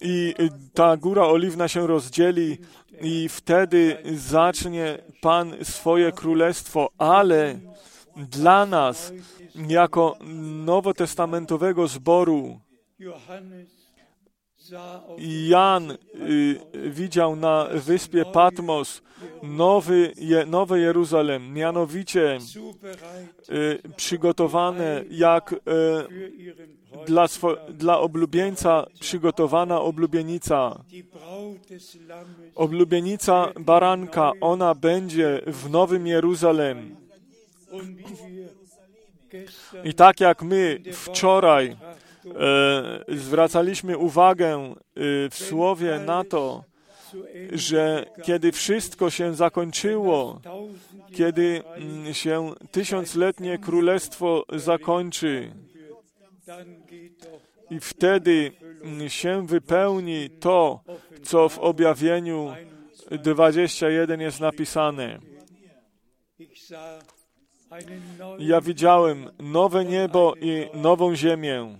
i 0.00 0.34
ta 0.74 0.96
góra 0.96 1.22
oliwna 1.22 1.68
się 1.68 1.86
rozdzieli 1.86 2.58
i 3.00 3.28
wtedy 3.28 3.96
zacznie 4.14 4.98
Pan 5.20 5.54
swoje 5.62 6.12
królestwo, 6.12 6.90
ale 6.98 7.58
dla 8.16 8.66
nas, 8.66 9.12
jako 9.68 10.16
nowotestamentowego 10.64 11.88
zboru, 11.88 12.60
Jan 15.48 15.90
y, 15.90 16.60
widział 16.90 17.36
na 17.36 17.68
wyspie 17.74 18.24
Patmos 18.24 19.02
nowy, 19.42 20.12
nowe 20.46 20.80
Jeruzalem, 20.80 21.52
mianowicie 21.52 22.38
y, 23.50 23.78
przygotowane 23.96 25.04
jak 25.10 25.52
y, 25.52 25.56
dla, 27.06 27.28
swo, 27.28 27.56
dla 27.68 27.98
oblubieńca 27.98 28.86
przygotowana 29.00 29.80
oblubienica. 29.80 30.84
Oblubienica 32.54 33.52
baranka, 33.60 34.32
ona 34.40 34.74
będzie 34.74 35.40
w 35.46 35.70
Nowym 35.70 36.06
Jeruzalem. 36.06 36.96
I 39.84 39.94
tak 39.94 40.20
jak 40.20 40.42
my 40.42 40.80
wczoraj 40.92 41.76
zwracaliśmy 43.08 43.98
uwagę 43.98 44.56
e, 44.56 44.74
w 45.30 45.34
słowie 45.34 45.98
na 45.98 46.24
to, 46.24 46.64
że 47.52 48.06
kiedy 48.22 48.52
wszystko 48.52 49.10
się 49.10 49.34
zakończyło, 49.34 50.40
kiedy 51.14 51.62
mm, 51.64 52.14
się 52.14 52.54
tysiącletnie 52.70 53.58
królestwo 53.58 54.44
zakończy, 54.52 55.52
i 57.70 57.80
wtedy 57.80 58.52
mm, 58.82 59.08
się 59.08 59.46
wypełni 59.46 60.30
to, 60.30 60.80
co 61.22 61.48
w 61.48 61.58
objawieniu 61.58 62.54
21 63.10 64.20
jest 64.20 64.40
napisane. 64.40 65.18
Ja 68.38 68.60
widziałem 68.60 69.30
nowe 69.38 69.84
niebo 69.84 70.34
i 70.40 70.66
nową 70.74 71.16
ziemię. 71.16 71.78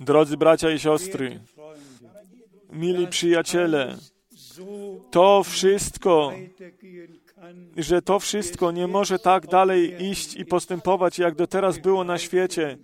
Drodzy 0.00 0.36
bracia 0.36 0.70
i 0.70 0.78
siostry, 0.78 1.40
mili 2.72 3.06
przyjaciele, 3.06 3.96
to 5.10 5.42
wszystko, 5.44 6.32
że 7.76 8.02
to 8.02 8.18
wszystko 8.18 8.72
nie 8.72 8.86
może 8.86 9.18
tak 9.18 9.46
dalej 9.46 10.04
iść 10.04 10.34
i 10.34 10.44
postępować, 10.44 11.18
jak 11.18 11.34
do 11.34 11.46
teraz 11.46 11.78
było 11.78 12.04
na 12.04 12.18
świecie. 12.18 12.78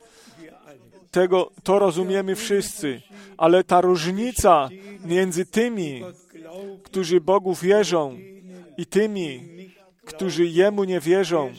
Tego, 1.10 1.50
to 1.62 1.78
rozumiemy 1.78 2.36
wszyscy, 2.36 3.02
ale 3.36 3.64
ta 3.64 3.80
różnica 3.80 4.68
między 5.04 5.46
tymi, 5.46 6.02
którzy 6.82 7.20
Bogu 7.20 7.54
wierzą 7.54 8.18
i 8.76 8.86
tymi, 8.86 9.40
którzy 10.04 10.46
Jemu 10.46 10.84
nie 10.84 11.00
wierzą, 11.00 11.52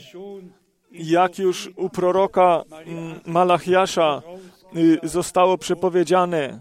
jak 0.93 1.39
już 1.39 1.69
u 1.75 1.89
proroka 1.89 2.63
mm, 2.85 3.19
Malachiasza 3.25 4.21
y, 4.75 4.99
zostało 5.03 5.57
przepowiedziane, 5.57 6.59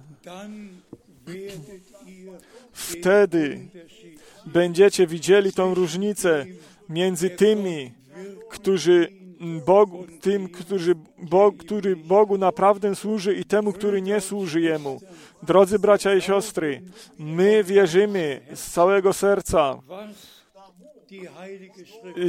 wtedy 2.72 3.68
będziecie 4.46 5.06
widzieli 5.06 5.52
tą 5.52 5.74
różnicę 5.74 6.46
między 6.88 7.30
tymi, 7.30 7.92
którzy 8.50 9.22
Bogu, 9.66 10.06
tym, 10.20 10.48
którzy, 10.48 10.94
Bo, 11.18 11.52
który 11.52 11.96
Bogu 11.96 12.38
naprawdę 12.38 12.94
służy 12.94 13.34
i 13.34 13.44
temu, 13.44 13.72
który 13.72 14.02
nie 14.02 14.20
służy 14.20 14.60
Jemu. 14.60 15.00
Drodzy 15.42 15.78
bracia 15.78 16.14
i 16.14 16.20
siostry, 16.20 16.82
my 17.18 17.64
wierzymy 17.64 18.40
z 18.54 18.70
całego 18.70 19.12
serca, 19.12 19.78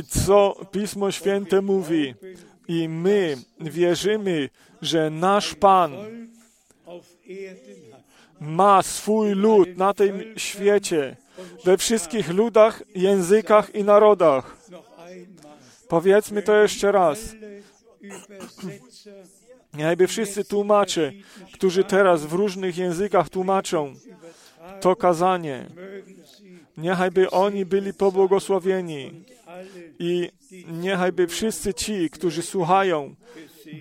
co 0.10 0.56
Pismo 0.72 1.12
Święte 1.12 1.62
mówi. 1.62 2.16
I 2.68 2.90
my 2.90 3.38
wierzymy, 3.60 4.50
że 4.82 5.10
nasz 5.10 5.56
Pan 5.56 5.94
ma 8.40 8.84
swój 8.84 9.32
lud 9.32 9.78
na 9.78 9.94
tym 9.94 10.24
świecie, 10.38 11.16
we 11.66 11.78
wszystkich 11.78 12.30
ludach, 12.30 12.84
językach 12.96 13.76
i 13.76 13.84
narodach. 13.84 14.58
Powiedzmy 15.88 16.42
to 16.42 16.56
jeszcze 16.56 16.92
raz. 16.92 17.20
Niechajby 19.74 20.08
wszyscy 20.08 20.46
tłumacze, 20.46 21.12
którzy 21.54 21.84
teraz 21.84 22.26
w 22.26 22.34
różnych 22.34 22.78
językach 22.78 23.30
tłumaczą 23.30 23.94
to 24.82 24.96
kazanie, 24.96 25.66
niechajby 26.78 27.32
oni 27.32 27.66
byli 27.66 27.94
pobłogosławieni 27.94 29.24
i 30.00 30.30
niechajby 30.68 31.28
wszyscy 31.28 31.74
ci, 31.74 32.10
którzy 32.10 32.42
słuchają, 32.42 33.16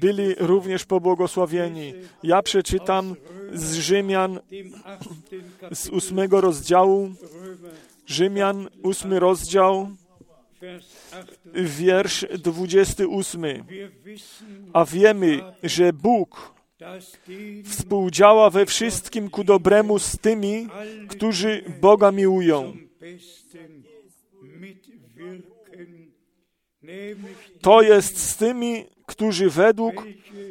byli 0.00 0.34
również 0.38 0.84
pobłogosławieni. 0.84 1.94
Ja 2.22 2.42
przeczytam 2.42 3.16
z 3.54 3.74
Rzymian 3.74 4.40
z 5.72 5.88
ósmego 5.88 6.40
rozdziału, 6.40 7.10
Rzymian, 8.06 8.68
ósmy 8.82 9.20
rozdział, 9.20 9.88
Vers 10.60 10.86
8. 11.12 11.66
wiersz 11.66 12.26
28. 12.38 13.42
Wir 13.42 13.90
wissen, 14.04 14.70
A 14.72 14.84
wiemy, 14.84 15.40
że 15.62 15.92
Bóg 15.92 16.54
współdziała 17.64 18.50
we 18.50 18.66
wszystkim 18.66 19.30
ku 19.30 19.44
dobremu 19.44 19.98
z 19.98 20.18
tymi, 20.18 20.68
którzy 21.08 21.64
Boga 21.80 22.12
miłują. 22.12 22.76
To 27.60 27.82
jest 27.82 28.18
z 28.18 28.36
tymi, 28.36 28.84
którzy 29.06 29.50
według 29.50 30.06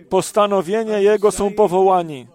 postanowienia 0.10 1.00
Jego 1.00 1.32
są 1.32 1.54
powołani. 1.54 2.28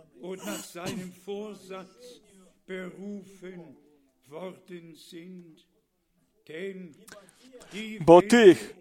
Bo 8.00 8.22
tych, 8.22 8.76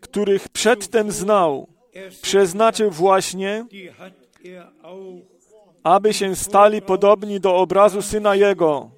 których 0.00 0.48
przedtem 0.48 1.12
znał, 1.12 1.68
przeznaczył 2.22 2.90
właśnie, 2.90 3.66
aby 5.82 6.14
się 6.14 6.36
stali 6.36 6.82
podobni 6.82 7.40
do 7.40 7.56
obrazu 7.56 8.02
Syna 8.02 8.34
Jego, 8.34 8.90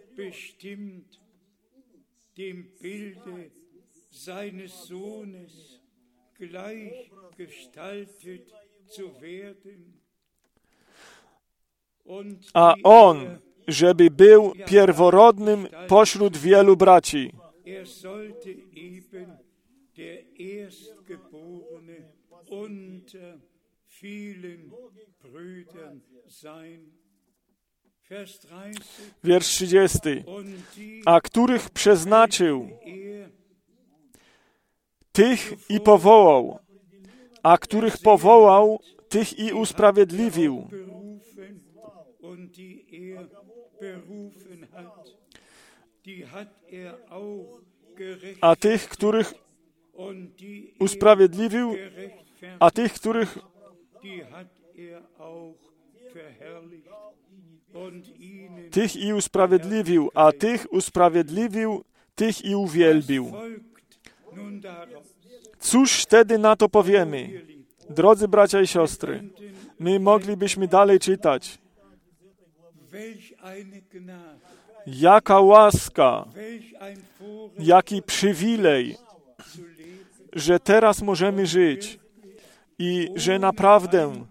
a 12.54 12.74
On, 12.84 13.38
żeby 13.68 14.10
był 14.10 14.52
pierworodnym 14.66 15.68
pośród 15.88 16.36
wielu 16.36 16.76
braci. 16.76 17.32
er 23.14 23.38
sollte 24.00 24.06
eben 24.06 24.42
der 24.42 24.50
Erstgeborene 24.50 24.64
unter 24.66 24.70
vielen 24.70 24.72
Brüdern 25.20 26.02
sein. 26.28 26.92
Vers 28.08 28.38
30. 28.38 28.82
Wiersz 29.22 29.48
30. 29.56 30.24
Und 30.26 30.54
die 30.76 31.02
A 31.04 31.20
których 31.20 31.70
przeznaczył, 31.70 32.70
tych 35.12 35.70
i 35.70 35.80
powołał, 35.80 36.58
a 37.42 37.58
których 37.58 37.98
powołał, 37.98 38.80
tych 39.08 39.38
i 39.38 39.52
usprawiedliwił. 39.52 40.68
er 46.06 46.48
er 46.70 46.98
A 48.40 48.56
tych, 48.56 48.88
których 48.88 49.34
er 49.34 50.74
usprawiedliwił, 50.78 51.76
a 52.60 52.70
tych, 52.70 52.92
których 52.92 53.38
tych 58.70 58.96
i 58.96 59.12
usprawiedliwił, 59.12 60.10
a 60.14 60.32
tych 60.32 60.72
usprawiedliwił, 60.72 61.84
tych 62.14 62.44
i 62.44 62.54
uwielbił. 62.54 63.32
Cóż 65.58 66.02
wtedy 66.02 66.38
na 66.38 66.56
to 66.56 66.68
powiemy? 66.68 67.42
Drodzy 67.90 68.28
bracia 68.28 68.60
i 68.60 68.66
siostry, 68.66 69.22
my 69.78 70.00
moglibyśmy 70.00 70.68
dalej 70.68 70.98
czytać. 70.98 71.58
Jaka 74.86 75.40
łaska, 75.40 76.24
jaki 77.58 78.02
przywilej, 78.02 78.96
że 80.32 80.60
teraz 80.60 81.02
możemy 81.02 81.46
żyć 81.46 81.98
i 82.78 83.08
że 83.14 83.38
naprawdę 83.38 84.24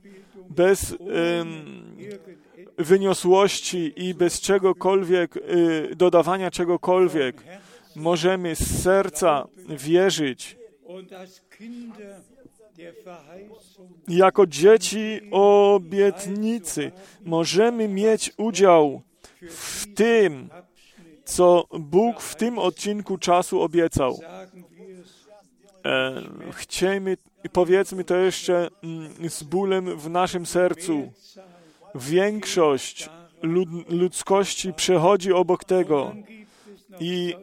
bez 0.50 0.92
Irgendetwas 0.92 2.36
wyniosłości 2.78 3.94
i 3.96 4.14
bez 4.14 4.42
czegokolwiek, 4.42 5.38
y, 5.38 5.96
dodawania 5.96 6.52
czegokolwiek, 6.52 7.44
możemy 7.96 8.56
z 8.56 8.84
serca 8.84 9.48
wierzyć 9.70 10.58
jako 14.08 14.48
dzieci 14.48 15.22
obietnicy 15.32 16.92
możemy 17.26 17.88
mieć 17.88 18.32
udział 18.38 19.02
w 19.50 19.94
tym, 19.94 20.50
co 21.26 21.68
Bóg 21.80 22.22
w 22.22 22.36
tym 22.36 22.60
odcinku 22.60 23.18
czasu 23.18 23.62
obiecał. 23.62 24.20
Chciejmy 26.52 27.18
i 27.44 27.50
powiedzmy 27.50 28.04
to 28.04 28.16
jeszcze 28.16 28.70
mm, 28.84 29.30
z 29.30 29.44
bólem 29.44 29.98
w 29.98 30.10
naszym 30.10 30.46
sercu. 30.46 31.12
Większość 31.96 33.10
lud, 33.42 33.70
ludzkości 33.90 34.74
przechodzi 34.74 35.34
obok 35.34 35.64
tego 35.64 36.16
i 37.00 37.36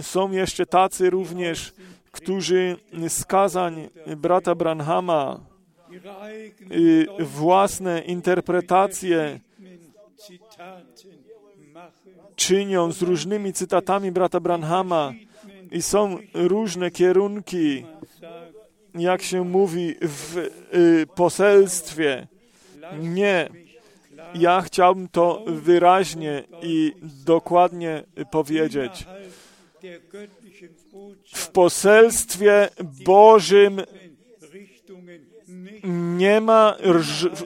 są 0.00 0.30
jeszcze 0.30 0.66
tacy 0.66 1.10
również, 1.10 1.72
którzy 2.12 2.76
z 3.08 3.24
kazań 3.24 3.88
brata 4.16 4.54
Branhama 4.54 5.40
y, 6.72 7.06
własne 7.18 8.00
interpretacje 8.00 9.40
czynią 12.36 12.92
z 12.92 13.02
różnymi 13.02 13.52
cytatami 13.52 14.12
brata 14.12 14.40
Branhama 14.40 15.12
i 15.72 15.82
są 15.82 16.18
różne 16.34 16.90
kierunki, 16.90 17.86
jak 18.94 19.22
się 19.22 19.44
mówi 19.44 19.94
w 20.00 20.36
y, 20.36 21.06
poselstwie. 21.14 22.26
Nie, 23.00 23.48
ja 24.34 24.60
chciałbym 24.60 25.08
to 25.08 25.44
wyraźnie 25.46 26.42
i 26.62 26.92
dokładnie 27.24 28.02
powiedzieć. 28.30 29.06
W 31.34 31.48
poselstwie 31.48 32.68
Bożym 33.04 33.80
nie 36.18 36.40
ma 36.40 36.76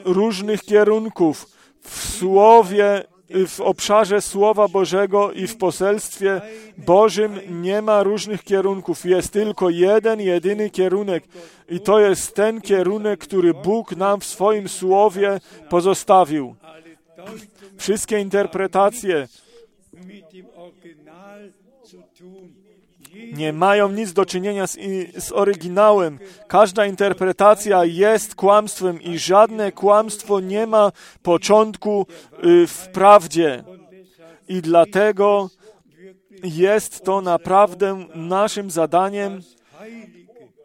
różnych 0.05 0.61
kierunków. 0.61 1.45
W 1.81 2.17
słowie, 2.17 3.03
w 3.47 3.61
obszarze 3.61 4.21
Słowa 4.21 4.67
Bożego 4.67 5.31
i 5.31 5.47
w 5.47 5.57
poselstwie 5.57 6.41
Bożym 6.77 7.39
nie 7.49 7.81
ma 7.81 8.03
różnych 8.03 8.43
kierunków. 8.43 9.05
Jest 9.05 9.33
tylko 9.33 9.69
jeden, 9.69 10.21
jedyny 10.21 10.69
kierunek. 10.69 11.23
I 11.69 11.79
to 11.79 11.99
jest 11.99 12.35
ten 12.35 12.61
kierunek, 12.61 13.19
który 13.19 13.53
Bóg 13.53 13.95
nam 13.95 14.19
w 14.19 14.25
swoim 14.25 14.69
Słowie 14.69 15.39
pozostawił. 15.69 16.55
Wszystkie 17.77 18.19
interpretacje 18.19 19.27
nie 23.33 23.53
mają 23.53 23.91
nic 23.91 24.13
do 24.13 24.25
czynienia 24.25 24.67
z, 24.67 24.77
z 25.17 25.31
oryginałem. 25.31 26.19
Każda 26.47 26.85
interpretacja 26.85 27.85
jest 27.85 28.35
kłamstwem 28.35 29.01
i 29.01 29.17
żadne 29.19 29.71
kłamstwo 29.71 30.39
nie 30.39 30.67
ma 30.67 30.91
początku 31.21 32.07
y, 32.43 32.67
w 32.67 32.87
prawdzie. 32.93 33.63
I 34.47 34.61
dlatego 34.61 35.49
jest 36.43 37.03
to 37.03 37.21
naprawdę 37.21 38.05
naszym 38.15 38.71
zadaniem, 38.71 39.41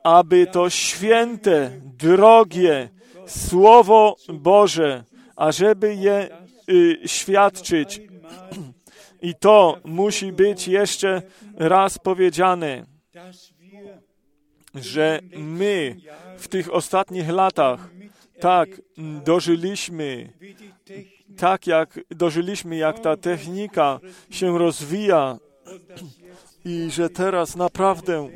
aby 0.04 0.46
to 0.46 0.70
święte, 0.70 1.70
drogie 1.98 2.88
Słowo 3.26 4.16
Boże, 4.28 5.04
ażeby 5.36 5.94
je 5.94 6.28
y, 6.70 6.98
świadczyć. 7.06 8.00
I 9.22 9.34
to 9.34 9.78
musi 9.84 10.32
być 10.32 10.68
jeszcze 10.68 11.22
raz 11.56 11.98
powiedziane. 11.98 12.86
że 14.74 15.20
my 15.36 15.96
w 16.38 16.48
tych 16.48 16.74
ostatnich 16.74 17.28
latach 17.28 17.88
tak 18.40 18.68
dożyliśmy, 19.24 20.32
tak 21.36 21.66
jak 21.66 22.00
dożyliśmy, 22.10 22.76
jak 22.76 23.00
ta 23.00 23.16
technika 23.16 24.00
się 24.30 24.58
rozwija 24.58 25.38
i 26.64 26.90
że 26.90 27.10
teraz 27.10 27.56
naprawdę 27.56 28.28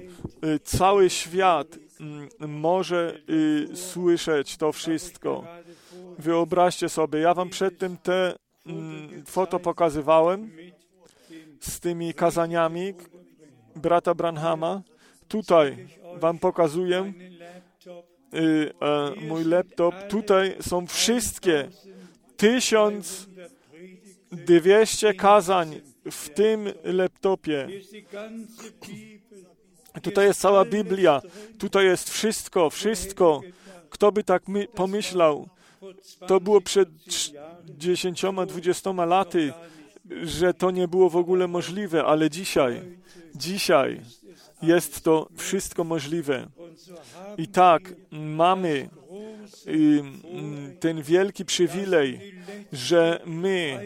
y, 0.45 0.59
cały 0.59 1.11
świat 1.11 1.67
mm, 2.01 2.29
może 2.41 3.19
y, 3.31 3.77
słyszeć 3.77 4.57
to 4.57 4.73
wszystko. 4.73 5.45
Wyobraźcie 6.19 6.89
sobie, 6.89 7.19
ja 7.19 7.35
wam 7.35 7.49
przedtem 7.49 7.97
te 7.97 8.35
mm, 8.67 9.25
foto 9.27 9.59
pokazywałem 9.59 10.51
z 11.63 11.81
tymi 11.81 12.15
kazaniami 12.15 12.95
brata 13.77 14.15
Branhama. 14.15 14.83
Tutaj 15.29 15.89
wam 16.17 16.39
pokazuję 16.39 17.13
y, 18.35 18.73
e, 18.81 19.13
mój 19.29 19.45
laptop. 19.45 19.95
Tutaj 20.09 20.57
są 20.61 20.87
wszystkie 20.87 21.69
1200 22.37 25.15
kazań 25.15 25.81
w 26.11 26.29
tym 26.29 26.73
laptopie. 26.85 27.69
Tutaj 30.03 30.27
jest 30.27 30.41
cała 30.41 30.65
Biblia. 30.65 31.23
Tutaj 31.59 31.85
jest 31.85 32.11
wszystko, 32.11 32.71
wszystko. 32.71 33.41
Kto 33.91 34.13
by 34.13 34.25
tak 34.25 34.49
my, 34.49 34.69
pomyślał? 34.69 35.49
To 36.27 36.41
było 36.41 36.61
20 36.61 36.85
przed 37.07 37.35
Jahren 37.35 37.53
10-20 37.79 39.09
laty, 39.09 39.53
że 40.23 40.55
to 40.55 40.71
nie 40.71 40.89
było 40.89 41.11
w 41.11 41.17
ogóle 41.17 41.49
możliwe, 41.49 42.05
ale 42.05 42.31
dzisiaj, 42.31 42.81
dzisiaj 43.35 44.01
jest 44.63 45.05
to 45.05 45.29
wszystko 45.37 45.85
możliwe. 45.85 46.47
I 47.39 47.49
tak 47.49 47.95
mamy 48.11 48.89
ten 50.81 51.03
wielki 51.03 51.45
przywilej, 51.45 52.35
że 52.73 53.21
my 53.27 53.85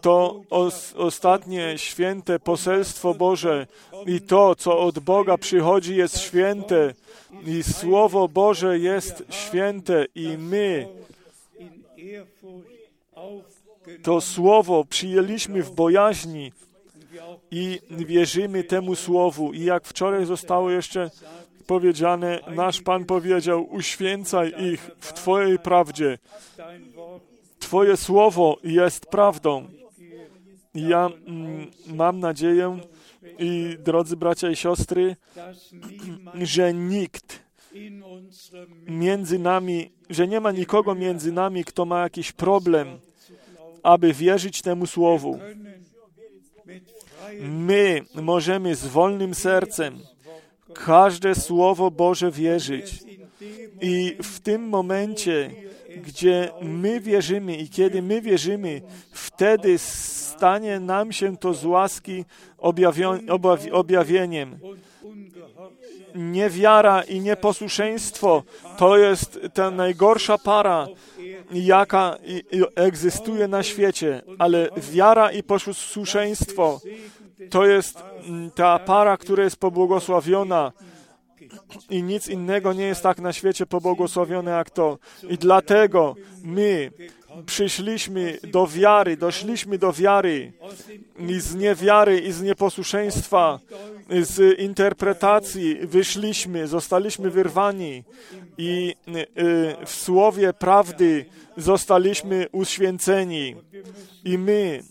to 0.00 0.42
os, 0.50 0.94
ostatnie 0.96 1.78
święte 1.78 2.38
poselstwo 2.38 3.14
Boże 3.14 3.66
i 4.06 4.20
to, 4.20 4.54
co 4.54 4.78
od 4.78 4.98
Boga 4.98 5.38
przychodzi, 5.38 5.96
jest 5.96 6.18
święte 6.18 6.94
i 7.46 7.62
Słowo 7.62 8.28
Boże 8.28 8.78
jest 8.78 9.24
święte 9.30 10.06
i 10.14 10.38
my 10.38 10.88
to 14.02 14.20
Słowo 14.20 14.84
przyjęliśmy 14.84 15.62
w 15.62 15.70
bojaźni 15.70 16.52
i 17.50 17.80
wierzymy 17.90 18.64
temu 18.64 18.94
Słowu. 18.94 19.52
I 19.52 19.64
jak 19.64 19.86
wczoraj 19.86 20.26
zostało 20.26 20.70
jeszcze 20.70 21.10
powiedziane, 21.66 22.40
nasz 22.54 22.80
Pan 22.80 23.04
powiedział, 23.04 23.66
uświęcaj 23.70 24.54
ich 24.72 24.90
w 24.98 25.12
Twojej 25.12 25.58
prawdzie. 25.58 26.18
Twoje 27.58 27.96
Słowo 27.96 28.56
jest 28.64 29.06
prawdą. 29.06 29.68
Ja 30.74 31.10
mm, 31.26 31.70
mam 31.86 32.20
nadzieję, 32.20 32.78
i 33.38 33.76
drodzy 33.78 34.16
bracia 34.16 34.50
i 34.50 34.56
siostry, 34.56 35.16
że 36.42 36.74
nikt 36.74 37.42
między 38.86 39.38
nami, 39.38 39.90
że 40.10 40.28
nie 40.28 40.40
ma 40.40 40.52
nikogo 40.52 40.94
między 40.94 41.32
nami, 41.32 41.64
kto 41.64 41.84
ma 41.84 42.02
jakiś 42.02 42.32
problem, 42.32 42.98
aby 43.82 44.12
wierzyć 44.12 44.62
temu 44.62 44.86
Słowu. 44.86 45.38
My 47.40 48.00
możemy 48.14 48.74
z 48.74 48.86
wolnym 48.86 49.34
sercem 49.34 49.98
każde 50.74 51.34
Słowo 51.34 51.90
Boże 51.90 52.30
wierzyć. 52.30 53.04
I 53.80 54.16
w 54.22 54.40
tym 54.40 54.68
momencie, 54.68 55.50
gdzie 56.06 56.50
my 56.62 57.00
wierzymy 57.00 57.56
i 57.56 57.68
kiedy 57.68 58.02
my 58.02 58.20
wierzymy, 58.20 58.82
wtedy 59.12 59.78
stanie 59.78 60.80
nam 60.80 61.12
się 61.12 61.36
to 61.36 61.54
z 61.54 61.64
łaski 61.64 62.24
objawieniem. 63.72 64.58
Niewiara 66.14 67.02
i 67.02 67.20
nieposłuszeństwo 67.20 68.42
to 68.78 68.98
jest 68.98 69.40
ta 69.54 69.70
najgorsza 69.70 70.38
para, 70.38 70.86
jaka 71.50 72.18
egzystuje 72.74 73.48
na 73.48 73.62
świecie, 73.62 74.22
ale 74.38 74.68
wiara 74.76 75.32
i 75.32 75.42
posłuszeństwo 75.42 76.80
to 77.50 77.66
jest 77.66 78.02
mm, 78.26 78.50
ta 78.50 78.78
para, 78.78 79.16
która 79.16 79.44
jest 79.44 79.56
pobłogosławiona 79.56 80.72
i 81.90 82.02
nic 82.02 82.28
innego 82.28 82.72
nie 82.72 82.84
jest 82.84 83.02
tak 83.02 83.20
na 83.20 83.32
świecie 83.32 83.66
pobłogosławione 83.66 84.50
jak 84.50 84.70
to. 84.70 84.98
I 85.28 85.38
dlatego 85.38 86.14
my 86.44 86.90
przyszliśmy 87.46 88.38
do 88.44 88.66
wiary, 88.66 89.16
doszliśmy 89.16 89.78
do 89.78 89.92
wiary 89.92 90.52
i 91.18 91.40
z 91.40 91.54
niewiary 91.54 92.20
i 92.20 92.32
z 92.32 92.42
nieposłuszeństwa, 92.42 93.58
z 94.22 94.58
interpretacji 94.58 95.78
wyszliśmy, 95.82 96.68
zostaliśmy 96.68 97.30
wyrwani 97.30 98.04
i 98.58 98.94
y, 99.08 99.86
w 99.86 99.90
słowie 99.90 100.52
prawdy 100.52 101.24
zostaliśmy 101.56 102.46
uświęceni. 102.52 103.56
I 104.24 104.38
my 104.38 104.82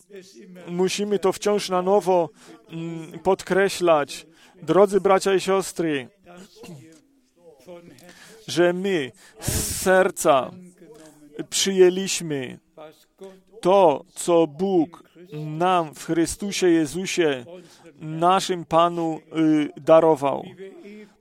musimy 0.68 1.20
to 1.20 1.34
wciąż 1.34 1.70
na 1.70 1.82
nowo 1.82 2.30
mm, 2.70 3.20
podkreślać. 3.20 4.28
Drodzy 4.62 5.02
bracia 5.02 5.34
i 5.34 5.40
siostry, 5.40 6.08
że 8.48 8.74
my 8.74 9.12
z 9.40 9.82
serca 9.82 10.52
przyjęliśmy 11.50 12.60
to, 13.62 14.06
co 14.16 14.48
Bóg 14.48 15.04
nam 15.34 15.96
w 15.96 16.06
Chrystusie 16.06 16.70
Jezusie, 16.70 17.46
naszym 18.02 18.66
Panu, 18.66 19.22
y, 19.38 19.82
darował. 19.82 20.46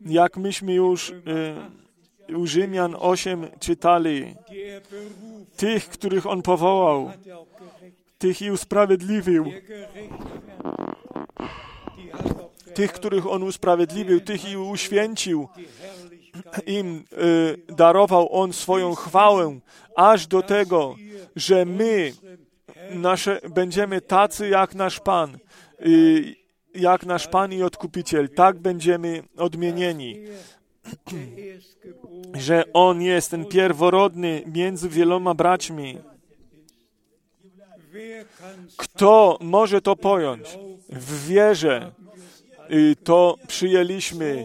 Jak 0.07 0.37
myśmy 0.37 0.75
już 0.75 1.11
y, 1.11 2.37
u 2.37 2.47
Rzymian 2.47 2.97
8 2.99 3.47
czytali, 3.61 4.35
tych, 5.57 5.89
których 5.89 6.27
On 6.27 6.43
powołał, 6.43 7.11
tych 8.19 8.43
i 8.43 8.51
usprawiedliwił, 8.51 9.53
tych, 12.75 12.93
których 12.93 13.27
On 13.27 13.43
usprawiedliwił, 13.43 14.21
tych 14.21 14.51
i 14.51 14.57
uświęcił, 14.57 15.49
im 16.67 17.05
y, 17.69 17.73
darował 17.73 18.33
On 18.33 18.53
swoją 18.53 18.95
chwałę, 18.95 19.61
aż 19.97 20.27
do 20.27 20.43
tego, 20.43 20.97
że 21.37 21.65
my 21.65 22.13
nasze, 22.91 23.41
będziemy 23.51 24.01
tacy 24.01 24.49
jak 24.49 24.75
nasz 24.75 25.01
Pan, 25.01 25.39
y, 25.87 26.35
jak 26.75 27.07
nasz 27.07 27.29
Pan 27.29 27.53
i 27.53 27.63
Odkupiciel. 27.63 28.29
Tak 28.29 28.59
będziemy 28.59 29.23
odmienieni, 29.37 30.17
że 32.35 32.65
On 32.73 33.03
jest 33.03 33.31
ten 33.31 33.45
pierworodny 33.45 34.43
między 34.47 34.89
wieloma 34.89 35.35
braćmi. 35.35 35.99
Kto 38.77 39.39
może 39.41 39.81
to 39.81 39.97
pojąć? 39.97 40.59
W 40.89 41.27
wierze 41.27 41.93
y, 42.71 42.97
to 43.05 43.37
przyjęliśmy 43.47 44.45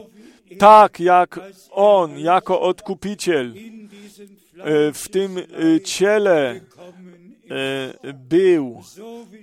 tak, 0.60 1.00
jak 1.00 1.40
On 1.72 2.20
jako 2.20 2.62
Odkupiciel 2.62 3.54
y, 3.56 4.94
w 4.94 5.10
tym 5.10 5.38
y, 5.38 5.82
ciele 5.82 6.56
y, 6.56 8.14
był. 8.14 8.82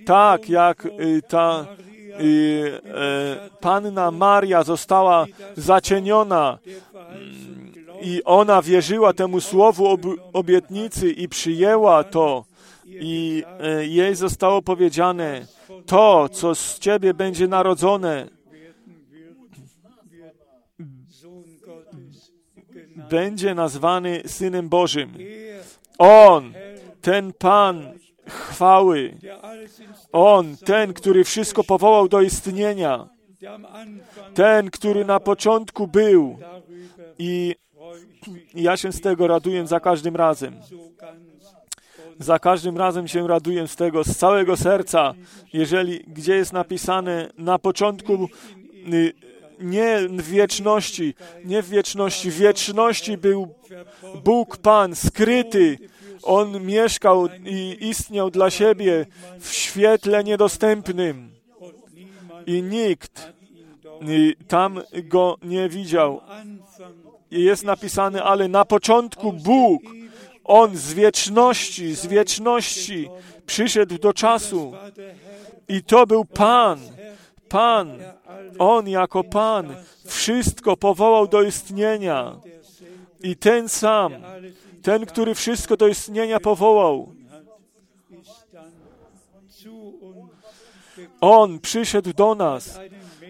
Tak, 0.06 0.48
jak 0.48 0.88
ta 1.28 1.66
e, 2.12 3.48
panna 3.60 4.10
Maria 4.10 4.62
została 4.62 5.26
zacieniona 5.56 6.58
glaubt 6.62 8.02
i 8.02 8.24
ona 8.24 8.62
wierzyła 8.62 9.12
temu 9.12 9.40
słowu 9.40 9.86
ob, 9.86 10.00
obietnicy 10.32 11.10
i 11.10 11.28
przyjęła 11.28 12.04
to 12.04 12.44
i 12.86 13.44
e, 13.60 13.86
jej 13.86 14.14
zostało 14.14 14.62
powiedziane 14.62 15.46
to, 15.86 16.28
co 16.28 16.54
z 16.54 16.78
ciebie 16.78 17.14
będzie 17.14 17.48
narodzone, 17.48 18.28
będzie 23.12 23.54
nazwany 23.54 24.22
Synem 24.26 24.68
Bożym. 24.68 25.14
On, 25.98 26.52
ten 27.00 27.32
Pan 27.32 27.92
chwały, 28.28 29.18
On, 30.12 30.56
ten, 30.56 30.92
który 30.92 31.24
wszystko 31.24 31.64
powołał 31.64 32.08
do 32.08 32.20
istnienia, 32.20 33.08
ten, 34.34 34.70
który 34.70 35.04
na 35.04 35.20
początku 35.20 35.86
był 35.86 36.38
i 37.18 37.54
ja 38.54 38.76
się 38.76 38.92
z 38.92 39.00
tego 39.00 39.26
raduję 39.26 39.66
za 39.66 39.80
każdym 39.80 40.16
razem. 40.16 40.54
Za 42.18 42.38
każdym 42.38 42.78
razem 42.78 43.08
się 43.08 43.28
raduję 43.28 43.68
z 43.68 43.76
tego, 43.76 44.04
z 44.04 44.16
całego 44.16 44.56
serca. 44.56 45.14
Jeżeli 45.52 46.04
gdzie 46.06 46.34
jest 46.34 46.52
napisane 46.52 47.30
na 47.38 47.58
początku 47.58 48.28
y, 48.92 49.12
nie 49.62 49.98
w 50.08 50.28
wieczności, 50.28 51.14
nie 51.44 51.62
w 51.62 51.68
wieczności. 51.68 52.30
W 52.30 52.38
wieczności 52.38 53.16
był 53.16 53.54
Bóg 54.24 54.56
Pan 54.56 54.96
skryty. 54.96 55.78
On 56.22 56.66
mieszkał 56.66 57.28
i 57.44 57.76
istniał 57.80 58.30
dla 58.30 58.50
siebie 58.50 59.06
w 59.40 59.52
świetle 59.52 60.24
niedostępnym. 60.24 61.30
I 62.46 62.62
nikt 62.62 63.32
tam 64.48 64.80
go 65.04 65.38
nie 65.42 65.68
widział. 65.68 66.20
Jest 67.30 67.64
napisane, 67.64 68.22
ale 68.22 68.48
na 68.48 68.64
początku 68.64 69.32
Bóg, 69.32 69.82
On 70.44 70.76
z 70.76 70.94
wieczności, 70.94 71.94
z 71.94 72.06
wieczności 72.06 73.08
przyszedł 73.46 73.98
do 73.98 74.12
czasu. 74.12 74.72
I 75.68 75.82
to 75.82 76.06
był 76.06 76.24
Pan, 76.24 76.80
Pan, 77.48 77.98
On 78.59 78.88
jako 78.88 79.24
Pan 79.24 79.76
wszystko 80.05 80.76
powołał 80.76 81.28
do 81.28 81.42
istnienia. 81.42 82.36
I 83.22 83.36
ten 83.36 83.68
sam, 83.68 84.12
ten, 84.82 85.07
który 85.07 85.34
wszystko 85.34 85.76
do 85.76 85.88
istnienia 85.88 86.40
powołał, 86.40 87.14
On 91.20 91.61
przyszedł 91.61 92.12
do 92.12 92.34
nas 92.34 92.80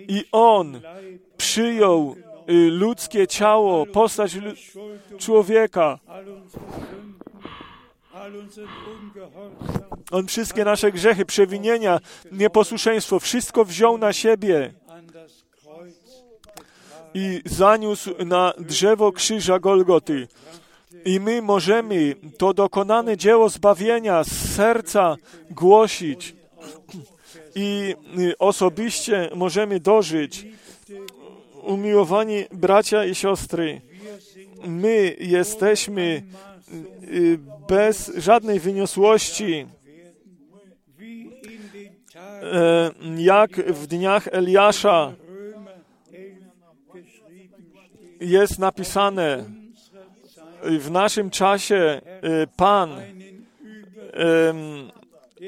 i 0.09 0.25
On 0.33 0.81
przyjął 1.37 2.17
y, 2.51 2.71
ludzkie 2.71 3.27
ciało, 3.27 3.87
postać 3.87 4.39
człowieka. 5.19 5.99
On 10.11 10.27
wszystkie 10.27 10.65
nasze 10.65 10.93
grzechy, 10.93 11.25
przewinienia, 11.25 12.01
nieposłuszeństwo, 12.33 13.21
wszystko 13.21 13.65
wziął 13.65 13.99
na 13.99 14.13
siebie 14.13 14.73
i 17.15 17.43
zaniósł 17.45 18.11
na 18.25 18.53
drzewo 18.59 19.13
krzyża 19.13 19.59
Golgoty. 19.59 20.29
I 21.05 21.21
my 21.21 21.43
możemy 21.43 22.15
to 22.39 22.55
dokonane 22.55 23.17
dzieło 23.17 23.49
zbawienia 23.49 24.25
z 24.25 24.55
serca 24.55 25.17
głosić 25.51 26.35
i 27.55 27.95
y, 28.19 28.39
osobiście 28.39 29.31
możemy 29.35 29.81
dożyć. 29.81 30.47
Umiłowani 31.63 32.45
bracia 32.53 33.05
i 33.05 33.15
siostry, 33.15 33.81
my 34.67 35.17
jesteśmy 35.21 36.23
y, 37.05 37.39
bez 37.69 38.13
żadnej 38.17 38.61
wyniosłości, 38.61 39.67
e, 42.43 42.91
jak 43.19 43.51
w 43.51 43.87
dniach 43.87 44.29
Eliasza 44.33 45.13
jest 48.23 48.59
napisane, 48.59 49.45
w 50.63 50.91
naszym 50.91 51.31
czasie 51.31 51.77
e, 51.77 52.01
Pan 52.57 52.91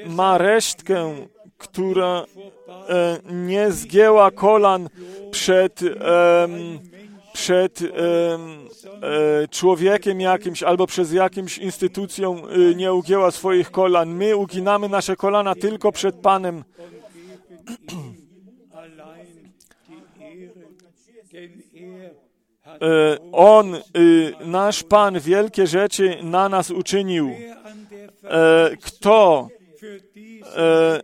ma 0.06 0.38
resztkę, 0.38 1.14
która 1.58 2.24
e, 2.88 3.18
nie 3.32 3.72
zgięła 3.72 4.30
kolan 4.30 4.88
przed, 5.30 5.80
przed 7.32 7.82
e, 7.82 7.88
człowiekiem 9.50 10.20
jakimś 10.20 10.62
albo 10.62 10.86
przez 10.86 11.12
jakimś 11.12 11.58
instytucją 11.58 12.48
e, 12.48 12.74
nie 12.74 12.92
ugięła 12.92 13.30
swoich 13.30 13.70
kolan. 13.70 14.08
My 14.08 14.36
uginamy 14.36 14.88
nasze 14.88 15.16
kolana 15.16 15.54
tylko 15.54 15.92
przed 15.92 16.14
Panem. 16.16 16.64
allein 18.74 19.26
die 19.88 20.22
Ehre, 20.24 20.54
denn 20.54 20.76
er 20.78 22.10
hat 22.10 22.14
E, 22.63 22.63
On, 23.32 23.74
y, 23.74 23.80
nasz 24.44 24.82
Pan, 24.82 25.20
wielkie 25.20 25.66
rzeczy 25.66 26.16
na 26.22 26.48
nas 26.48 26.70
uczynił. 26.70 27.30
E, 28.24 28.76
Kto 28.76 29.48
e, 30.56 31.00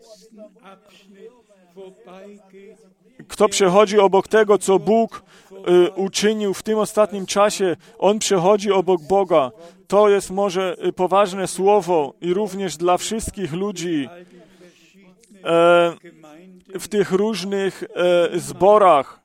kto 3.28 3.48
przechodzi 3.48 3.98
obok 3.98 4.28
tego, 4.28 4.58
co 4.58 4.78
Bóg 4.78 5.22
y, 5.52 5.90
uczynił 5.90 6.54
w 6.54 6.62
tym 6.62 6.78
ostatnim 6.78 7.26
czasie, 7.26 7.76
on 7.98 8.18
przechodzi 8.18 8.72
obok 8.72 9.02
Boga. 9.02 9.50
To 9.88 10.08
jest 10.08 10.30
może 10.30 10.76
y, 10.84 10.92
poważne 10.92 11.46
słowo 11.46 12.14
i 12.20 12.34
również 12.34 12.76
dla 12.76 12.98
wszystkich 12.98 13.52
ludzi 13.52 14.08
e, 15.44 15.92
w 16.80 16.88
tych 16.88 17.12
różnych 17.12 17.82
e, 17.82 18.38
zborach. 18.38 19.20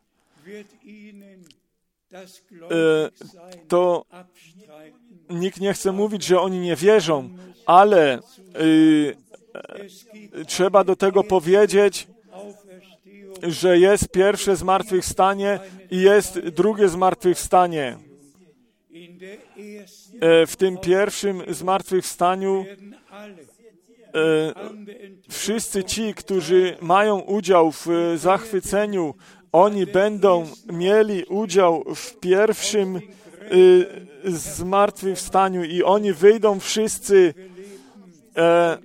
To 3.67 4.05
abstreiten. 4.09 4.99
nikt 5.29 5.59
nie 5.59 5.73
chce 5.73 5.91
mówić, 5.91 6.25
że 6.25 6.41
oni 6.41 6.59
nie 6.59 6.75
wierzą, 6.75 7.29
ale 7.65 8.19
y, 8.61 9.15
gibt 10.13 10.47
trzeba 10.47 10.83
do 10.83 10.95
tego 10.95 11.23
powiedzieć, 11.23 12.07
że 13.43 13.79
jest 13.79 14.09
pierwsze 14.09 14.55
zmartwychwstanie 14.55 15.59
i 15.91 16.01
jest 16.01 16.39
drugie 16.39 16.89
zmartwychwstanie. 16.89 17.97
W 20.47 20.55
tym 20.57 20.77
pierwszym 20.77 21.41
zmartwychwstaniu 21.47 22.65
wszyscy 25.29 25.83
ci, 25.83 26.13
którzy 26.13 26.77
mają 26.81 27.19
udział 27.19 27.71
w 27.71 27.87
zachwyceniu, 28.15 29.13
oni 29.55 29.85
będą 29.85 30.45
mieli 30.73 31.23
udział 31.23 31.83
w 31.95 32.19
pierwszym 32.19 32.95
e, 32.95 33.01
zmartwychwstaniu 34.31 35.63
i 35.63 35.83
oni 35.83 36.13
wyjdą 36.13 36.59
wszyscy. 36.59 37.33
E, 38.37 38.77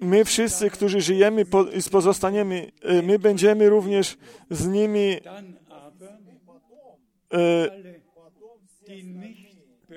My 0.00 0.24
wszyscy, 0.24 0.70
którzy 0.70 1.00
żyjemy 1.00 1.44
po, 1.44 1.62
i 1.62 1.90
pozostaniemy, 1.90 2.72
e, 2.82 3.02
my 3.02 3.18
będziemy 3.18 3.68
również 3.68 4.16
z 4.50 4.66
nimi, 4.66 5.20
e, 7.32 7.70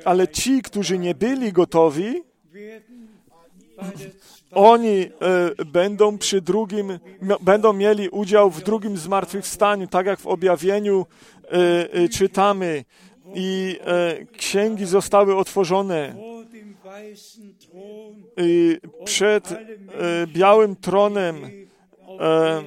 ale 0.05 0.27
ci, 0.27 0.61
którzy 0.61 0.97
nie 0.97 1.15
byli 1.15 1.53
gotowi, 1.53 2.23
oni 4.51 4.99
e, 4.99 5.65
będą 5.65 6.17
przy 6.17 6.41
drugim, 6.41 6.99
będą 7.41 7.73
mieli 7.73 8.09
udział 8.09 8.51
w 8.51 8.63
drugim 8.63 8.97
zmartwychwstaniu, 8.97 9.87
tak 9.87 10.05
jak 10.05 10.19
w 10.19 10.27
objawieniu 10.27 11.05
e, 11.43 11.93
e, 11.93 12.09
czytamy. 12.09 12.83
I 13.35 13.79
e, 13.85 14.25
księgi 14.25 14.85
zostały 14.85 15.35
otworzone. 15.35 16.15
I 18.37 18.77
przed 19.05 19.51
e, 19.51 19.57
białym 20.27 20.75
tronem 20.75 21.35
e, 22.19 22.63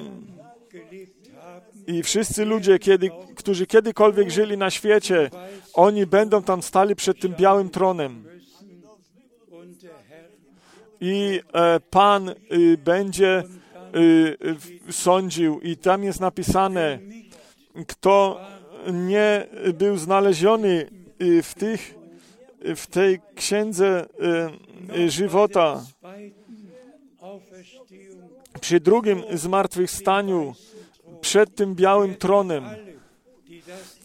i 1.87 2.03
wszyscy 2.03 2.45
ludzie, 2.45 2.79
kiedy, 2.79 3.09
którzy 3.35 3.67
kiedykolwiek 3.67 4.29
żyli 4.29 4.57
na 4.57 4.69
świecie, 4.69 5.29
oni 5.73 6.05
będą 6.05 6.43
tam 6.43 6.61
stali 6.61 6.95
przed 6.95 7.19
tym 7.19 7.35
białym 7.35 7.69
tronem. 7.69 8.30
I 11.01 11.39
e, 11.53 11.79
Pan 11.79 12.29
y, 12.29 12.77
będzie 12.77 13.43
y, 13.95 14.37
sądził. 14.91 15.59
I 15.59 15.77
tam 15.77 16.03
jest 16.03 16.19
napisane, 16.19 16.99
kto 17.87 18.41
nie 18.93 19.47
był 19.73 19.97
znaleziony 19.97 20.89
y, 21.21 21.43
w, 21.43 21.53
tych, 21.53 21.95
w 22.75 22.87
tej 22.87 23.19
księdze 23.35 24.05
żywota 25.07 25.83
przy 28.61 28.79
drugim 28.79 29.23
zmartwychwstaniu 29.33 30.55
przed 31.21 31.55
tym 31.55 31.75
białym 31.75 32.15
tronem. 32.15 32.63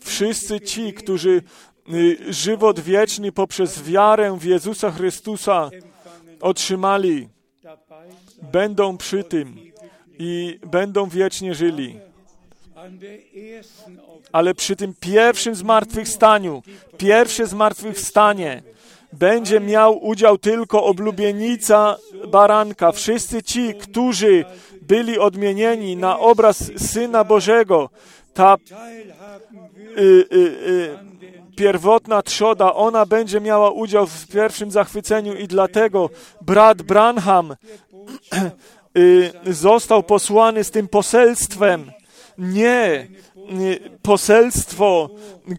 Wszyscy 0.00 0.60
ci, 0.60 0.92
którzy 0.92 1.42
żywot 2.30 2.80
wieczny 2.80 3.32
poprzez 3.32 3.82
wiarę 3.82 4.38
w 4.38 4.44
Jezusa 4.44 4.90
Chrystusa 4.90 5.70
otrzymali, 6.40 7.28
będą 8.52 8.96
przy 8.96 9.24
tym 9.24 9.56
i 10.18 10.58
będą 10.66 11.08
wiecznie 11.08 11.54
żyli. 11.54 11.98
Ale 14.32 14.54
przy 14.54 14.76
tym 14.76 14.94
pierwszym 15.00 15.54
zmartwychwstaniu, 15.54 16.62
pierwsze 16.98 17.46
zmartwychwstanie, 17.46 18.62
będzie 19.12 19.60
miał 19.60 20.04
udział 20.04 20.38
tylko 20.38 20.84
oblubienica 20.84 21.96
baranka. 22.28 22.92
Wszyscy 22.92 23.42
ci, 23.42 23.74
którzy 23.74 24.44
byli 24.82 25.18
odmienieni 25.18 25.96
na 25.96 26.18
obraz 26.18 26.72
Syna 26.76 27.24
Bożego, 27.24 27.90
ta 28.34 28.56
y, 29.98 30.02
y, 30.02 30.36
y, 30.36 31.05
pierwotna 31.56 32.22
trzoda, 32.22 32.74
ona 32.74 33.06
będzie 33.06 33.40
miała 33.40 33.70
udział 33.70 34.06
w 34.06 34.26
pierwszym 34.26 34.70
zachwyceniu 34.70 35.34
i 35.34 35.48
dlatego 35.48 36.10
brat 36.40 36.82
Branham 36.82 37.56
y, 38.98 39.32
został 39.46 40.02
posłany 40.02 40.64
z 40.64 40.70
tym 40.70 40.88
poselstwem, 40.88 41.90
Nie 42.38 43.06
nie, 43.48 43.78
poselstwo, 44.02 45.10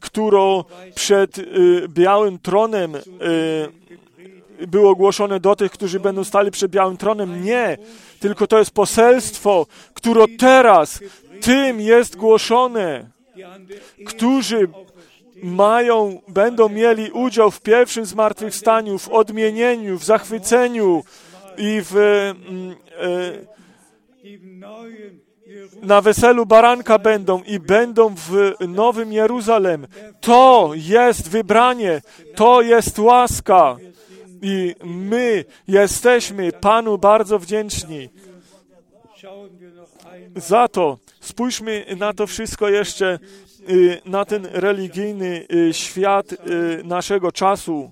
które 0.01 0.61
przed 0.95 1.37
y, 1.37 1.43
białym 1.89 2.39
tronem 2.39 2.95
y, 2.95 4.67
było 4.67 4.91
ogłoszone 4.91 5.39
do 5.39 5.55
tych, 5.55 5.71
którzy 5.71 5.99
będą 5.99 6.23
stali 6.23 6.51
przed 6.51 6.71
białym 6.71 6.97
tronem. 6.97 7.43
Nie, 7.43 7.77
tylko 8.19 8.47
to 8.47 8.59
jest 8.59 8.71
poselstwo, 8.71 9.65
które 9.93 10.25
teraz 10.37 10.99
tym 11.41 11.81
jest 11.81 12.15
głoszone, 12.15 13.09
którzy 14.05 14.67
mają, 15.43 16.21
będą 16.27 16.69
mieli 16.69 17.11
udział 17.11 17.51
w 17.51 17.61
pierwszym 17.61 18.05
zmartwychwstaniu, 18.05 18.97
w 18.97 19.09
odmienieniu, 19.09 19.97
w 19.99 20.03
zachwyceniu 20.03 21.03
i 21.57 21.81
w, 21.81 21.95
mm, 21.95 22.75
e, 22.99 23.57
na 25.81 26.01
weselu 26.01 26.45
baranka 26.45 26.99
będą 26.99 27.43
i 27.43 27.59
będą 27.59 28.15
w 28.15 28.53
Nowym 28.67 29.13
Jeruzalem. 29.13 29.87
To 30.21 30.71
jest 30.75 31.29
wybranie, 31.29 32.01
to 32.35 32.61
jest 32.61 32.99
łaska. 32.99 33.77
I 34.41 34.75
my 34.83 35.45
jesteśmy 35.67 36.51
Panu 36.51 36.97
bardzo 36.97 37.39
wdzięczni. 37.39 38.09
Za 40.35 40.67
to 40.67 40.97
spójrzmy 41.19 41.85
na 41.97 42.13
to 42.13 42.27
wszystko 42.27 42.69
jeszcze, 42.69 43.19
y, 43.69 44.01
na 44.05 44.25
ten 44.25 44.47
religijny 44.51 45.47
y, 45.69 45.73
świat 45.73 46.31
y, 46.31 46.37
naszego 46.83 47.31
czasu. 47.31 47.91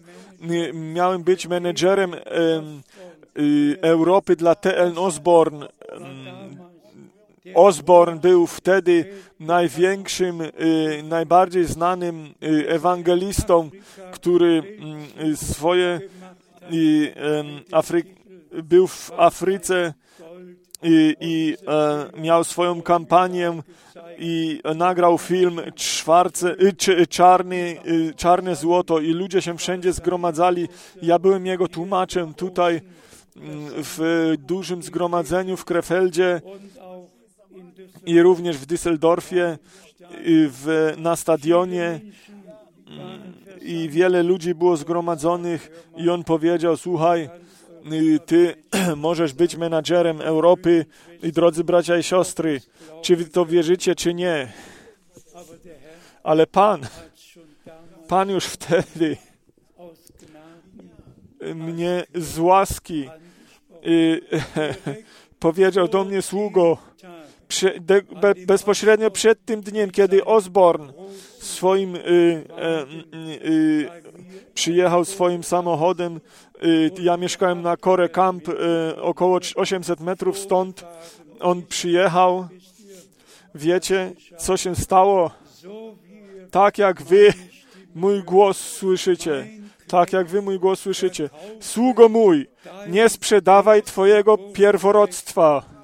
miałem 0.72 1.22
być 1.22 1.47
menedżerem 1.47 2.14
e, 2.14 2.18
Europy 3.82 4.36
dla 4.36 4.55
TN 4.55 4.99
Osborne. 4.99 5.68
Osborne 7.55 8.20
był 8.20 8.47
wtedy 8.47 9.12
największym, 9.41 10.41
y, 10.41 10.51
najbardziej 11.05 11.64
znanym 11.64 12.34
y, 12.43 12.68
ewangelistą, 12.68 13.70
który 14.12 14.78
y, 15.32 15.36
swoje 15.36 16.01
Afry 17.72 18.05
był 18.53 18.86
w 18.86 19.11
Afryce 19.16 19.94
i, 20.82 21.16
i 21.20 21.57
e, 21.68 22.20
miał 22.20 22.44
swoją 22.44 22.82
kampanię 22.82 23.62
i 24.18 24.61
nagrał 24.76 25.18
film 25.18 25.61
czwarce, 25.74 26.57
czarny, 27.09 27.76
czarne 28.16 28.57
złoto 28.57 28.99
i 29.01 29.12
ludzie 29.12 29.42
się 29.42 29.59
wszędzie 29.59 29.92
zgromadzali. 29.92 30.68
Ja 31.03 31.18
byłem 31.18 31.46
jego 31.46 31.68
tłumaczem 31.68 32.34
tutaj 32.34 32.80
w 33.76 34.34
dużym 34.38 34.82
zgromadzeniu 34.82 35.57
w 35.57 35.64
Krefeldzie 35.64 36.40
i 38.07 38.22
również 38.22 38.57
w 38.57 38.66
Düsseldorfie, 38.66 39.59
w, 40.26 40.94
na 40.99 41.16
stadionie 41.16 42.01
i 43.61 43.88
wiele 43.88 44.22
ludzi 44.22 44.55
było 44.55 44.76
zgromadzonych 44.76 45.90
i 45.96 46.11
on 46.11 46.24
powiedział, 46.24 46.76
słuchaj, 46.76 47.30
ty 48.26 48.55
możesz 48.97 49.32
być 49.32 49.57
menadżerem 49.57 50.20
Europy 50.20 50.86
i 51.22 51.32
drodzy 51.32 51.64
bracia 51.64 51.99
i 51.99 52.03
siostry, 52.03 52.61
czy 53.03 53.16
wy 53.16 53.24
to 53.24 53.47
wierzycie, 53.47 53.95
czy 53.95 54.14
nie. 54.14 54.53
Ale 56.22 56.47
Pan, 56.47 56.80
Pan 58.09 58.30
już 58.30 58.45
wtedy 58.45 59.16
mnie 61.55 62.05
z 62.14 62.39
łaski 62.39 63.11
powiedział 65.39 65.89
do 65.89 66.05
mnie 66.05 66.22
sługo, 66.22 66.78
be, 67.80 68.34
bezpośrednio 68.46 69.11
przed 69.11 69.44
tym 69.44 69.61
dniem, 69.61 69.90
kiedy 69.90 70.24
Osborne 70.24 70.92
swoim 71.40 71.96
y, 71.96 71.99
y, 71.99 72.44
y, 73.46 73.88
przyjechał 74.55 75.05
swoim 75.05 75.44
samochodem, 75.44 76.20
y, 76.64 76.90
ja 77.01 77.16
mieszkałem 77.16 77.62
na 77.62 77.76
Kore 77.76 78.09
Camp 78.09 78.49
y, 78.49 78.55
około 79.03 79.40
800 79.57 80.01
metrów 80.01 80.38
stąd, 80.38 80.84
on 81.40 81.62
przyjechał, 81.62 82.49
wiecie, 83.55 84.12
co 84.38 84.57
się 84.57 84.76
stało? 84.76 85.30
Tak 86.51 86.78
jak 86.78 87.03
wy 87.03 87.32
mój 87.94 88.22
głos 88.22 88.59
słyszycie, 88.59 89.46
tak 89.86 90.12
jak 90.12 90.26
wy 90.26 90.42
mój 90.42 90.59
głos 90.59 90.80
słyszycie. 90.80 91.30
Sługo 91.61 92.09
mój, 92.09 92.46
nie 92.88 93.09
sprzedawaj 93.09 93.82
twojego 93.82 94.38
pierworodstwa. 94.38 95.78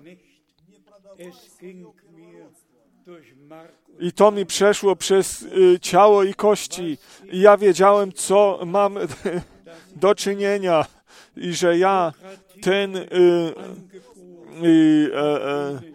I 4.05 4.13
to 4.13 4.31
mi 4.31 4.47
przeszło 4.47 4.97
przez 4.97 5.43
y, 5.43 5.81
ciało 5.81 6.23
i 6.23 6.35
kości. 6.35 6.99
I 7.33 7.41
ja 7.41 7.57
wiedziałem, 7.57 8.13
co 8.13 8.61
mam 8.67 8.99
do 10.03 10.15
czynienia. 10.15 10.87
I 11.37 11.53
że 11.53 11.79
ja 11.79 12.13
ten 12.63 12.97
y, 12.97 13.03
y, 14.63 15.11
e, 15.15 15.21
e, 15.21 15.94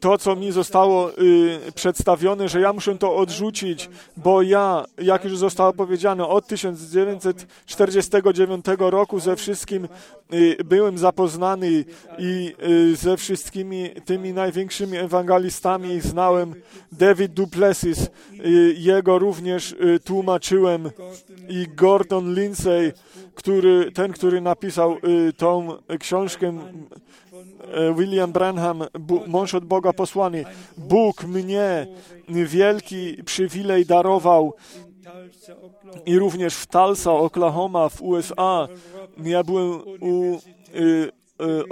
to, 0.00 0.18
co 0.18 0.36
mi 0.36 0.52
zostało 0.52 1.18
y, 1.18 1.60
przedstawione, 1.74 2.48
że 2.48 2.60
ja 2.60 2.72
muszę 2.72 2.98
to 2.98 3.16
odrzucić, 3.16 3.90
bo 4.16 4.42
ja, 4.42 4.84
jak 4.98 5.24
już 5.24 5.38
zostało 5.38 5.72
powiedziane, 5.72 6.26
od 6.26 6.46
1949 6.46 8.64
roku 8.78 9.20
ze 9.20 9.36
wszystkim 9.36 9.88
y, 10.32 10.56
byłem 10.64 10.98
zapoznany 10.98 11.84
i 12.18 12.54
y, 12.92 12.96
ze 12.96 13.16
wszystkimi 13.16 13.90
tymi 14.04 14.32
największymi 14.32 14.96
ewangelistami 14.96 16.00
znałem. 16.00 16.54
David 16.92 17.32
Duplessis, 17.32 18.10
jego 18.76 19.18
również 19.18 19.76
tłumaczyłem 20.04 20.90
i 21.48 21.66
Gordon 21.76 22.34
Lindsay, 22.34 22.92
który, 23.34 23.92
ten, 23.92 24.12
który 24.12 24.40
napisał 24.40 24.96
tą 25.36 25.68
książkę 25.98 26.58
William 27.96 28.32
Branham, 28.32 28.84
mąż 29.26 29.54
od 29.54 29.64
Boga 29.64 29.92
posłany. 29.92 30.44
Bóg 30.78 31.24
mnie 31.24 31.86
wielki 32.28 33.24
przywilej 33.24 33.86
darował 33.86 34.54
i 36.06 36.18
również 36.18 36.54
w 36.54 36.66
Tulsa, 36.66 37.12
Oklahoma, 37.12 37.88
w 37.88 38.02
USA. 38.02 38.68
Ja 39.24 39.42
byłem 39.42 39.80
u 40.00 40.34
y, 40.34 40.38
y, 40.78 41.68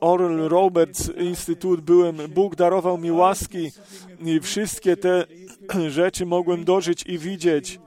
Oral 0.00 0.36
Roberts 0.48 1.10
Instytut, 1.16 1.80
byłem, 1.80 2.16
Bóg 2.16 2.56
darował 2.56 2.98
mi 2.98 3.12
łaski 3.12 3.70
i 4.24 4.40
wszystkie 4.40 4.96
te 4.96 5.24
rzeczy 5.88 6.26
mogłem 6.26 6.64
dożyć 6.64 7.02
i 7.06 7.18
widzieć, 7.18 7.80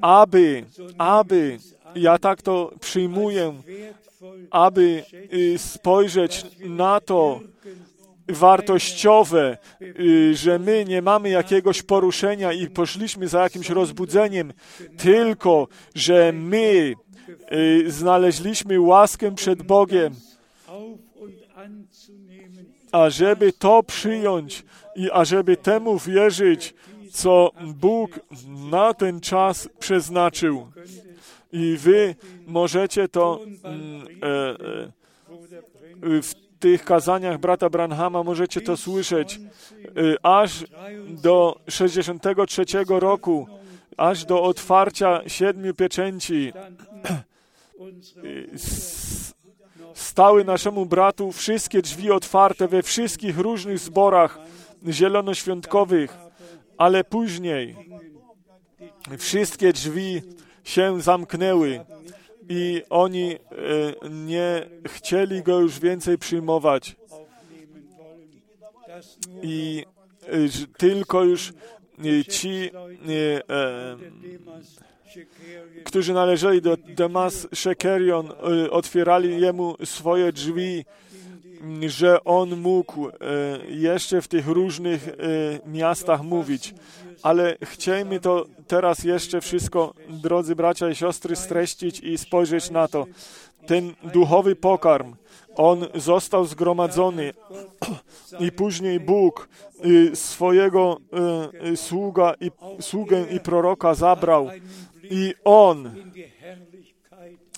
aby, 0.00 0.64
aby, 0.98 1.58
ja 1.94 2.18
tak 2.18 2.42
to 2.42 2.72
przyjmuję, 2.80 3.54
aby 4.50 5.04
y, 5.32 5.58
spojrzeć 5.58 6.46
na 6.60 7.00
to 7.00 7.40
wartościowe, 8.28 9.58
y, 9.82 10.34
że 10.34 10.58
my 10.58 10.84
nie 10.84 11.02
mamy 11.02 11.28
jakiegoś 11.28 11.82
poruszenia 11.82 12.52
i 12.52 12.66
poszliśmy 12.66 13.28
za 13.28 13.42
jakimś 13.42 13.70
rozbudzeniem, 13.70 14.52
tylko 14.96 15.68
że 15.94 16.32
my 16.32 16.94
y, 17.52 17.90
znaleźliśmy 17.90 18.80
łaskę 18.80 19.34
przed 19.34 19.62
Bogiem, 19.62 20.14
a 22.92 23.10
żeby 23.10 23.52
to 23.52 23.82
przyjąć 23.82 24.64
i 24.96 25.10
ażeby 25.10 25.56
temu 25.56 25.98
wierzyć, 25.98 26.74
co 27.12 27.50
Bóg 27.66 28.20
na 28.70 28.94
ten 28.94 29.20
czas 29.20 29.68
przeznaczył. 29.78 30.66
I 31.52 31.76
wy 31.76 32.14
możecie 32.46 33.08
to 33.08 33.40
mm, 33.64 34.06
e, 34.22 34.36
e, 36.16 36.22
w 36.22 36.34
tych 36.60 36.84
kazaniach 36.84 37.38
brata 37.38 37.70
Branhama 37.70 38.22
możecie 38.22 38.60
to 38.60 38.76
słyszeć 38.76 39.34
e, 39.34 40.26
aż 40.26 40.64
do 41.08 41.60
63 41.68 42.64
roku, 42.88 43.46
aż 43.96 44.24
do 44.24 44.42
otwarcia 44.42 45.20
siedmiu 45.26 45.74
pieczęci. 45.74 46.52
stały 49.94 50.44
naszemu 50.44 50.86
bratu 50.86 51.32
wszystkie 51.32 51.82
drzwi 51.82 52.10
otwarte 52.10 52.68
we 52.68 52.82
wszystkich 52.82 53.38
różnych 53.38 53.78
zborach 53.78 54.38
zielonoświątkowych, 54.88 56.16
ale 56.78 57.04
później 57.04 57.76
wszystkie 59.18 59.72
drzwi 59.72 60.22
się 60.68 61.00
zamknęły 61.00 61.80
i 62.48 62.82
oni 62.90 63.32
e, 63.32 63.38
nie 64.10 64.66
chcieli 64.86 65.42
go 65.42 65.60
już 65.60 65.78
więcej 65.80 66.18
przyjmować. 66.18 66.96
I 69.42 69.84
e, 70.22 70.28
tylko 70.78 71.24
już 71.24 71.52
e, 71.98 72.24
ci, 72.24 72.70
którzy 75.84 76.12
należeli 76.12 76.62
do 76.62 76.76
Demas 76.76 77.48
Shekerion, 77.54 78.32
otwierali 78.70 79.40
jemu 79.40 79.76
swoje 79.84 80.32
drzwi, 80.32 80.84
że 81.86 82.24
on 82.24 82.56
mógł 82.56 83.08
e, 83.08 83.12
jeszcze 83.68 84.22
w 84.22 84.28
tych 84.28 84.46
różnych 84.46 85.08
e, 85.08 85.12
miastach 85.68 86.22
mówić. 86.22 86.74
Ale 87.22 87.56
chciejmy 87.62 88.20
to 88.20 88.46
teraz 88.66 89.04
jeszcze 89.04 89.40
wszystko, 89.40 89.94
drodzy 90.08 90.56
bracia 90.56 90.90
i 90.90 90.94
siostry, 90.94 91.36
streścić 91.36 92.00
i 92.00 92.18
spojrzeć 92.18 92.70
na 92.70 92.88
to. 92.88 93.06
Ten 93.66 93.94
duchowy 94.12 94.56
pokarm, 94.56 95.14
on 95.54 95.86
został 95.94 96.44
zgromadzony 96.44 97.32
i 98.46 98.52
później 98.52 99.00
Bóg 99.00 99.48
y, 99.84 100.16
swojego 100.16 101.00
y, 101.62 101.68
y, 101.68 101.76
sługa 101.76 102.34
i, 102.40 102.50
sługę 102.80 103.26
i 103.30 103.40
proroka 103.40 103.94
zabrał 103.94 104.50
i 105.02 105.34
on 105.44 105.90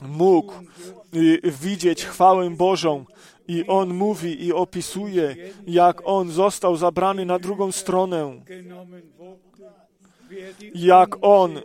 mógł 0.02 0.52
y, 1.14 1.40
widzieć 1.62 2.04
chwałę 2.04 2.50
Bożą. 2.50 3.04
I 3.50 3.64
on 3.66 3.94
mówi 3.94 4.46
i 4.46 4.52
opisuje, 4.52 5.36
jak 5.66 6.02
on 6.04 6.30
został 6.30 6.76
zabrany 6.76 7.26
na 7.26 7.38
drugą 7.38 7.72
stronę, 7.72 8.40
jak 10.74 11.16
on 11.22 11.56
y, 11.56 11.62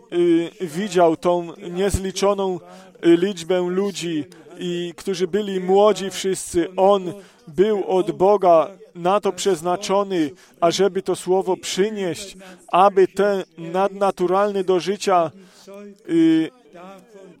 widział 0.60 1.16
tą 1.16 1.52
niezliczoną 1.70 2.58
y, 3.06 3.16
liczbę 3.16 3.60
ludzi, 3.60 4.24
i 4.58 4.92
którzy 4.96 5.26
byli 5.26 5.60
młodzi 5.60 6.10
wszyscy. 6.10 6.68
On 6.76 7.12
był 7.48 7.84
od 7.84 8.10
Boga 8.10 8.68
na 8.94 9.20
to 9.20 9.32
przeznaczony, 9.32 10.30
ażeby 10.60 11.02
to 11.02 11.16
słowo 11.16 11.56
przynieść, 11.56 12.36
aby 12.68 13.08
te 13.08 13.44
nadnaturalne 13.58 14.64
do 14.64 14.80
życia 14.80 15.30
y, 16.08 16.50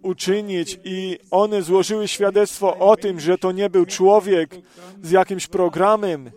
uczynić 0.06 0.78
i 0.84 1.18
one 1.30 1.62
złożyły 1.62 2.08
świadectwo 2.08 2.76
o 2.78 2.96
tym, 2.96 3.20
że 3.20 3.38
to 3.38 3.52
nie 3.52 3.70
był 3.70 3.86
człowiek 3.86 4.54
z 5.02 5.10
jakimś 5.10 5.46
programem, 5.46 6.30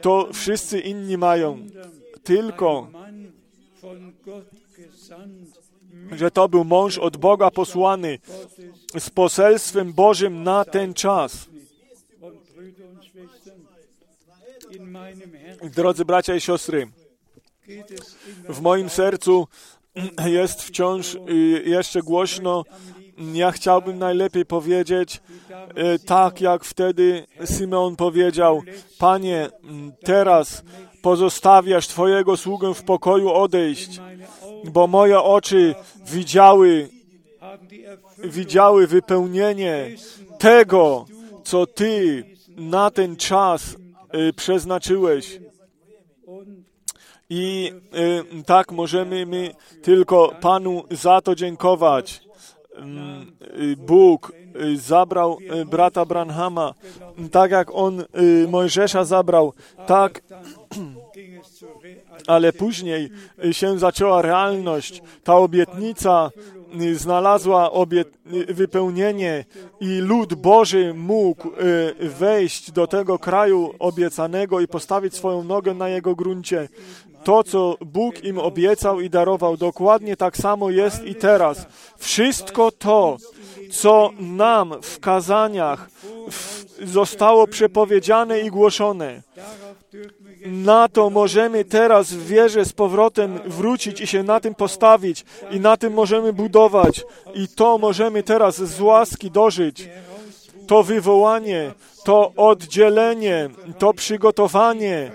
to 0.00 0.28
wszyscy 0.32 0.80
inni 0.80 1.18
mają. 1.18 1.66
Tylko, 2.22 2.88
że 6.12 6.30
to 6.30 6.48
był 6.48 6.64
mąż 6.64 6.98
od 6.98 7.16
Boga 7.16 7.50
posłany 7.50 8.18
z 8.98 9.10
poselstwem 9.10 9.92
Bożym 9.92 10.42
na 10.42 10.64
ten 10.64 10.94
czas. 10.94 11.48
Drodzy 15.74 16.04
bracia 16.04 16.34
i 16.34 16.40
siostry, 16.40 16.88
w 18.48 18.60
moim 18.60 18.90
sercu 18.90 19.48
jest 20.26 20.62
wciąż 20.62 21.14
y, 21.14 21.18
jeszcze 21.66 22.02
głośno. 22.02 22.64
Ja 23.32 23.52
chciałbym 23.52 23.98
najlepiej 23.98 24.46
powiedzieć, 24.46 25.20
e, 25.74 25.98
tak 25.98 26.40
jak 26.40 26.64
wtedy 26.64 27.26
Symeon 27.44 27.96
powiedział: 27.96 28.62
Panie, 28.98 29.48
m, 29.64 29.92
teraz 30.04 30.62
pozostawiasz 31.02 31.88
Twojego 31.88 32.36
sługę 32.36 32.74
w 32.74 32.82
pokoju 32.82 33.30
odejść, 33.30 34.00
bo 34.64 34.86
moje 34.86 35.20
oczy 35.20 35.74
widziały, 36.06 36.88
widziały 38.24 38.86
wypełnienie 38.86 39.90
tego, 40.38 41.04
co 41.44 41.66
Ty 41.66 42.24
na 42.56 42.90
ten 42.90 43.16
czas 43.16 43.76
y, 44.14 44.32
przeznaczyłeś. 44.32 45.40
I 47.30 47.72
y, 48.38 48.44
tak 48.44 48.72
możemy 48.72 49.26
my 49.26 49.54
tylko 49.82 50.34
Panu 50.40 50.84
za 50.90 51.20
to 51.20 51.34
dziękować. 51.34 52.20
Mm, 52.76 53.32
y, 53.60 53.76
Bóg 53.76 54.32
y, 54.56 54.76
zabrał 54.76 55.38
y, 55.62 55.64
brata 55.64 56.04
Branhama, 56.04 56.74
tak 57.30 57.50
jak 57.50 57.74
on 57.74 58.04
Mojżesza 58.48 59.04
zabrał, 59.04 59.52
tak, 59.86 60.22
ale 62.26 62.52
później 62.52 63.10
się 63.52 63.78
zaczęła 63.78 64.22
realność. 64.22 65.02
Ta 65.24 65.36
obietnica 65.36 66.30
znalazła 66.92 67.72
obiet, 67.72 68.18
wypełnienie 68.48 69.44
i 69.80 69.98
lud 69.98 70.34
Boży 70.34 70.94
mógł 70.94 71.50
wejść 72.00 72.72
do 72.72 72.86
tego 72.86 73.18
kraju 73.18 73.74
obiecanego 73.78 74.60
i 74.60 74.68
postawić 74.68 75.14
swoją 75.14 75.44
nogę 75.44 75.74
na 75.74 75.88
jego 75.88 76.14
gruncie. 76.14 76.68
To, 77.24 77.44
co 77.44 77.76
Bóg 77.80 78.24
im 78.24 78.38
obiecał 78.38 79.00
i 79.00 79.10
darował, 79.10 79.56
dokładnie 79.56 80.16
tak 80.16 80.36
samo 80.36 80.70
jest 80.70 81.04
i 81.04 81.14
teraz. 81.14 81.66
Wszystko 81.98 82.70
to, 82.70 83.16
co 83.70 84.10
nam 84.20 84.74
w 84.82 85.00
kazaniach 85.00 85.90
zostało 86.82 87.46
przepowiedziane 87.46 88.40
i 88.40 88.50
głoszone, 88.50 89.22
na 90.46 90.88
to 90.88 91.10
możemy 91.10 91.64
teraz 91.64 92.12
w 92.12 92.26
wierze 92.26 92.64
z 92.64 92.72
powrotem 92.72 93.40
wrócić 93.46 94.00
i 94.00 94.06
się 94.06 94.22
na 94.22 94.40
tym 94.40 94.54
postawić 94.54 95.24
i 95.50 95.60
na 95.60 95.76
tym 95.76 95.92
możemy 95.92 96.32
budować 96.32 97.04
i 97.34 97.48
to 97.48 97.78
możemy 97.78 98.22
teraz 98.22 98.56
z 98.56 98.80
łaski 98.80 99.30
dożyć. 99.30 99.88
To 100.66 100.82
wywołanie, 100.82 101.72
to 102.04 102.32
oddzielenie, 102.36 103.50
to 103.78 103.94
przygotowanie, 103.94 105.12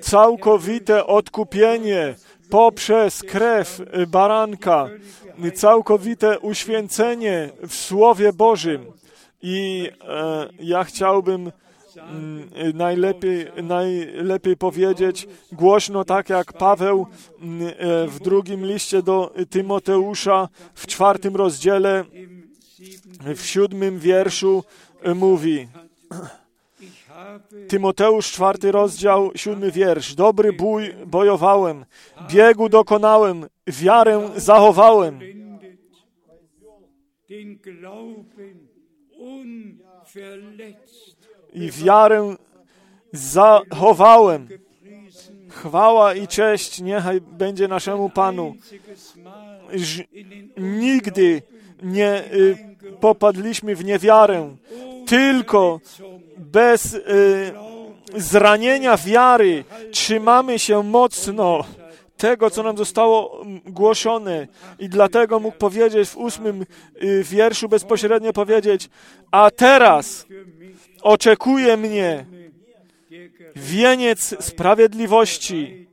całkowite 0.00 1.06
odkupienie 1.06 2.14
poprzez 2.50 3.22
krew 3.22 3.80
baranka, 4.08 4.88
całkowite 5.54 6.38
uświęcenie 6.38 7.50
w 7.68 7.74
Słowie 7.74 8.32
Bożym. 8.32 8.86
I 9.42 9.90
e, 10.08 10.48
ja 10.60 10.84
chciałbym 10.84 11.52
mm, 11.96 12.50
najlepiej, 12.74 13.46
najlepiej 13.62 14.56
powiedzieć 14.56 15.28
głośno, 15.52 16.04
tak 16.04 16.28
jak 16.28 16.52
Paweł 16.52 17.06
mm, 17.40 17.68
e, 17.68 18.06
w 18.06 18.20
drugim 18.20 18.66
liście 18.66 19.02
do 19.02 19.34
Tymoteusza 19.50 20.48
w 20.74 20.86
czwartym 20.86 21.36
rozdziale, 21.36 22.04
w 23.36 23.46
siódmym 23.46 23.98
wierszu 23.98 24.64
e, 25.02 25.14
mówi. 25.14 25.68
Tymoteusz, 27.68 28.32
czwarty 28.32 28.72
rozdział, 28.72 29.30
siódmy 29.36 29.70
wiersz. 29.72 30.14
Dobry 30.14 30.52
bój 30.52 30.94
bojowałem, 31.06 31.84
biegu 32.30 32.68
dokonałem, 32.68 33.46
wiarę 33.66 34.30
zachowałem. 34.36 35.20
I 41.52 41.70
wiarę 41.70 42.36
zachowałem. 43.12 44.48
Chwała 45.48 46.14
i 46.14 46.28
cześć 46.28 46.80
niechaj 46.80 47.20
będzie 47.20 47.68
naszemu 47.68 48.10
Panu. 48.10 48.54
Ż- 49.74 50.04
nigdy 50.56 51.42
nie 51.82 52.32
y, 52.32 52.56
popadliśmy 53.00 53.76
w 53.76 53.84
niewiarę, 53.84 54.56
tylko 55.08 55.80
bez 56.36 56.94
y, 56.94 57.00
zranienia 58.16 58.96
wiary 58.96 59.64
trzymamy 59.92 60.58
się 60.58 60.82
mocno 60.82 61.64
tego, 62.16 62.50
co 62.50 62.62
nam 62.62 62.76
zostało 62.76 63.42
mm, 63.42 63.60
głoszone. 63.66 64.48
I 64.78 64.88
dlatego 64.88 65.40
mógł 65.40 65.56
powiedzieć 65.56 66.08
w 66.08 66.16
ósmym 66.16 66.66
y, 67.02 67.24
wierszu 67.24 67.68
bezpośrednio 67.68 68.32
powiedzieć, 68.32 68.90
a 69.30 69.50
teraz 69.50 70.26
oczekuje 71.02 71.76
mnie 71.76 72.26
wieniec 73.56 74.44
sprawiedliwości, 74.44 75.86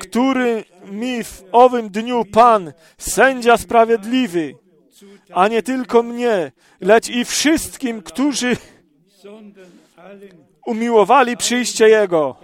który 0.00 0.64
mi 0.86 1.24
w 1.24 1.44
owym 1.52 1.88
dniu 1.88 2.24
Pan, 2.24 2.72
sędzia 2.98 3.56
sprawiedliwy, 3.56 4.54
a 5.34 5.48
nie 5.48 5.62
tylko 5.62 6.02
mnie, 6.02 6.52
lecz 6.80 7.08
i 7.08 7.24
wszystkim, 7.24 8.02
którzy 8.02 8.56
umiłowali 10.66 11.36
przyjście 11.36 11.88
Jego. 11.88 12.36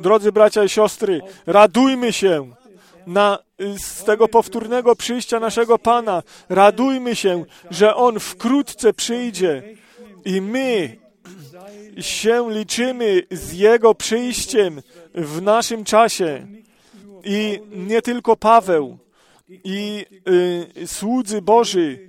Drodzy 0.00 0.32
bracia 0.32 0.64
i 0.64 0.68
siostry, 0.68 1.20
radujmy 1.46 2.12
się 2.12 2.52
na, 3.06 3.38
z 3.78 4.04
tego 4.04 4.28
powtórnego 4.28 4.96
przyjścia 4.96 5.40
naszego 5.40 5.78
Pana. 5.78 6.22
Radujmy 6.48 7.16
się, 7.16 7.44
że 7.70 7.94
On 7.94 8.20
wkrótce 8.20 8.92
przyjdzie 8.92 9.62
i 10.24 10.40
my 10.40 10.96
się 12.00 12.50
liczymy 12.50 13.22
z 13.30 13.52
Jego 13.52 13.94
przyjściem 13.94 14.82
w 15.18 15.42
naszym 15.42 15.84
czasie. 15.84 16.46
I 17.24 17.60
nie 17.70 18.02
tylko 18.02 18.36
Paweł 18.36 18.98
i 19.48 20.06
y, 20.80 20.86
słudzy 20.86 21.42
Boży, 21.42 22.08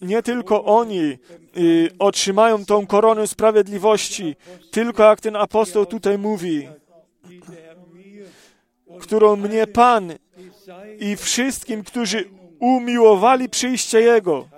nie 0.00 0.22
tylko 0.22 0.64
oni 0.64 1.18
y, 1.56 1.90
otrzymają 1.98 2.64
tą 2.64 2.86
koronę 2.86 3.26
sprawiedliwości, 3.26 4.36
tylko 4.70 5.02
jak 5.02 5.20
ten 5.20 5.36
apostoł 5.36 5.86
tutaj 5.86 6.18
mówi, 6.18 6.68
którą 9.00 9.36
mnie 9.36 9.66
Pan 9.66 10.12
i 10.98 11.16
wszystkim, 11.16 11.84
którzy 11.84 12.24
umiłowali 12.58 13.48
przyjście 13.48 14.00
Jego. 14.00 14.48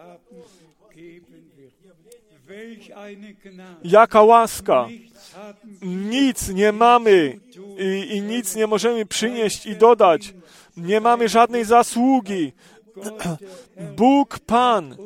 Jaka 3.85 4.23
łaska! 4.23 4.89
Nic 5.83 6.49
nie 6.49 6.73
mamy 6.73 7.41
i, 7.79 8.17
i 8.17 8.21
nic 8.21 8.57
nie 8.57 8.67
możemy 8.67 9.07
przynieść 9.07 9.67
i 9.67 9.77
dodać. 9.77 10.35
Nie 10.77 11.01
mamy 11.01 11.29
żadnej 11.29 11.65
zasługi. 11.65 12.53
Bóg 13.97 14.39
Pan, 14.39 14.97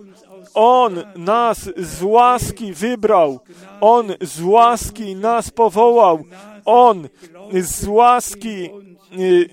On 0.54 1.02
nas 1.16 1.70
z 1.76 2.02
łaski 2.02 2.72
wybrał. 2.72 3.40
On 3.80 4.12
z 4.20 4.42
łaski 4.42 5.16
nas 5.16 5.50
powołał. 5.50 6.24
On 6.64 7.08
z 7.52 7.86
łaski 7.86 8.70
y, 9.18 9.48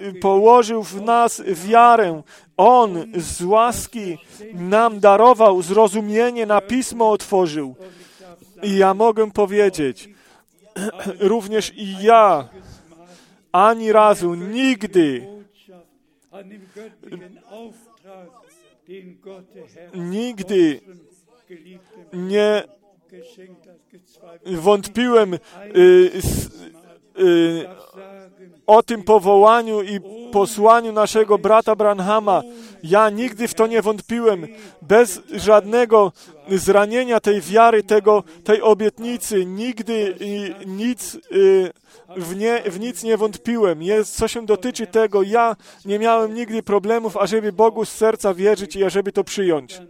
y, 0.00 0.14
położył 0.20 0.82
w 0.82 1.02
nas 1.02 1.42
wiarę. 1.46 2.22
On 2.56 3.04
z 3.16 3.42
łaski 3.42 4.18
nam 4.54 5.00
darował 5.00 5.62
zrozumienie, 5.62 6.46
na 6.46 6.60
pismo 6.60 7.10
otworzył. 7.10 7.76
I 8.64 8.76
ja 8.76 8.94
mogę 8.94 9.30
powiedzieć, 9.30 10.08
również 11.20 11.72
i 11.76 12.02
ja 12.02 12.48
ani 13.52 13.92
razu, 13.92 14.34
nigdy 14.34 15.26
nigdy 19.94 20.80
nie 22.12 22.62
wątpiłem 24.44 25.34
y, 25.34 25.38
y, 27.18 27.66
o 28.66 28.82
tym 28.82 29.02
powołaniu 29.02 29.82
i 29.82 30.00
posłaniu 30.32 30.92
naszego 30.92 31.38
brata 31.38 31.76
Branhama. 31.76 32.42
Ja 32.82 33.10
nigdy 33.10 33.48
w 33.48 33.54
to 33.54 33.66
nie 33.66 33.82
wątpiłem. 33.82 34.46
Bez 34.82 35.20
żadnego 35.32 36.12
zranienia 36.48 37.20
tej 37.20 37.40
wiary, 37.40 37.82
tego, 37.82 38.24
tej 38.44 38.62
obietnicy, 38.62 39.46
nigdy 39.46 40.14
nic 40.66 41.14
y, 41.32 41.72
w, 42.16 42.36
nie, 42.36 42.62
w 42.66 42.80
nic 42.80 43.02
nie 43.02 43.16
wątpiłem. 43.16 43.82
Jest, 43.82 44.16
co 44.16 44.28
się 44.28 44.46
dotyczy 44.46 44.86
tego, 44.86 45.22
ja 45.22 45.56
nie 45.84 45.98
miałem 45.98 46.34
nigdy 46.34 46.62
problemów, 46.62 47.16
ażeby 47.16 47.52
Bogu 47.52 47.84
z 47.84 47.88
serca 47.88 48.34
wierzyć 48.34 48.76
i 48.76 48.84
ażeby 48.84 49.12
to 49.12 49.24
przyjąć. 49.24 49.80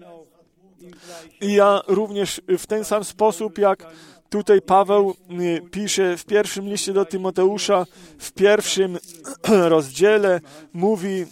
I 1.41 1.53
ja 1.53 1.81
również 1.87 2.41
w 2.59 2.67
ten 2.67 2.85
sam 2.85 3.05
sposób, 3.05 3.59
jak 3.59 3.87
tutaj 4.35 4.63
Paweł 4.63 5.15
y, 5.41 5.61
pisze 5.71 6.17
w 6.17 6.25
pierwszym 6.25 6.69
liście 6.69 6.93
do 6.93 7.05
Tymoteusza, 7.05 7.87
w 8.19 8.33
pierwszym 8.33 8.99
rozdziale, 9.75 10.41
mówi, 10.73 11.27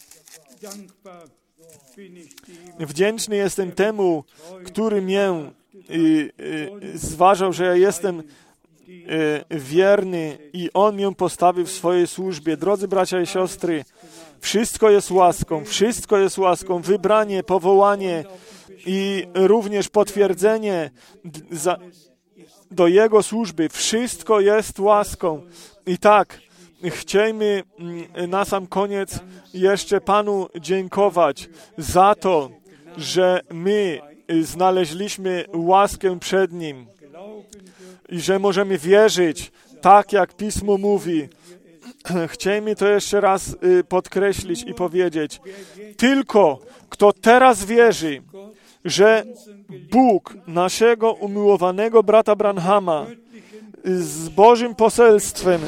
wdzięczny 2.78 3.36
jestem 3.36 3.72
temu, 3.72 4.24
który 4.64 5.02
mnie 5.02 5.30
y, 5.90 6.32
y, 6.40 6.98
zważał, 6.98 7.52
że 7.52 7.64
ja 7.64 7.74
jestem 7.74 8.22
wierny 9.50 10.38
i 10.52 10.70
On 10.74 10.94
mnie 10.94 11.14
postawił 11.14 11.66
w 11.66 11.70
swojej 11.70 12.06
służbie. 12.06 12.56
Drodzy 12.56 12.88
bracia 12.88 13.20
i 13.20 13.26
siostry, 13.26 13.84
wszystko 14.40 14.90
jest 14.90 15.10
łaską, 15.10 15.64
wszystko 15.64 16.18
jest 16.18 16.38
łaską, 16.38 16.82
wybranie, 16.82 17.42
powołanie 17.42 18.24
i 18.86 19.26
również 19.34 19.88
potwierdzenie 19.88 20.90
do 22.72 22.88
Jego 22.88 23.22
służby. 23.22 23.68
Wszystko 23.68 24.40
jest 24.40 24.78
łaską. 24.78 25.42
I 25.86 25.98
tak, 25.98 26.40
chciejmy 26.90 27.62
mm, 27.78 28.30
na 28.30 28.44
sam 28.44 28.66
koniec 28.66 29.18
jeszcze 29.54 30.00
Panu 30.00 30.48
dziękować 30.60 31.48
za 31.78 32.14
to, 32.14 32.50
że 32.96 33.40
my 33.50 34.00
znaleźliśmy 34.42 35.44
łaskę 35.54 36.18
przed 36.18 36.52
Nim 36.52 36.86
i 38.08 38.20
że 38.20 38.38
możemy 38.38 38.78
wierzyć 38.78 39.52
tak, 39.80 40.12
jak 40.12 40.36
Pismo 40.36 40.78
mówi. 40.78 41.28
Chciejmy 42.34 42.76
to 42.76 42.88
jeszcze 42.88 43.20
raz 43.20 43.56
y, 43.64 43.84
podkreślić 43.84 44.62
i 44.62 44.74
powiedzieć. 44.74 45.40
Tylko 45.96 46.58
kto 46.88 47.12
teraz 47.12 47.64
wierzy, 47.64 48.22
że 48.84 49.24
Bóg 49.90 50.34
naszego 50.46 51.12
umiłowanego 51.12 52.02
brata 52.02 52.36
Branhama 52.36 53.06
z 53.84 54.28
Bożym 54.28 54.74
poselstwem, 54.74 55.60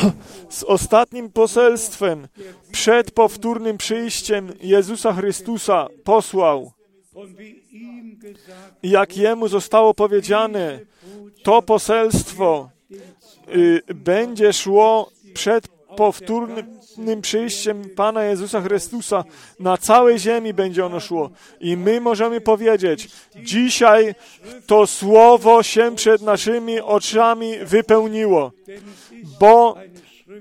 z 0.48 0.62
ostatnim 0.62 1.30
poselstwem 1.32 2.28
przed 2.72 3.10
powtórnym 3.10 3.78
przyjściem 3.78 4.52
Jezusa 4.62 5.12
Chrystusa 5.12 5.86
posłał. 6.04 6.72
Jak 8.82 9.16
jemu 9.16 9.48
zostało 9.48 9.94
powiedziane, 9.94 10.80
to 11.42 11.62
poselstwo 11.62 12.70
y, 13.54 13.82
będzie 13.94 14.52
szło 14.52 15.10
przed 15.34 15.68
powtórnym 15.96 16.78
przyjściem 17.22 17.90
Pana 17.96 18.24
Jezusa 18.24 18.60
Chrystusa 18.60 19.24
na 19.60 19.76
całej 19.76 20.18
ziemi 20.18 20.54
będzie 20.54 20.86
ono 20.86 21.00
szło. 21.00 21.30
I 21.60 21.76
my 21.76 22.00
możemy 22.00 22.40
powiedzieć, 22.40 23.08
dzisiaj 23.36 24.14
to 24.66 24.86
słowo 24.86 25.62
się 25.62 25.96
przed 25.96 26.22
naszymi 26.22 26.80
oczami 26.80 27.52
wypełniło, 27.62 28.52
bo 29.40 29.76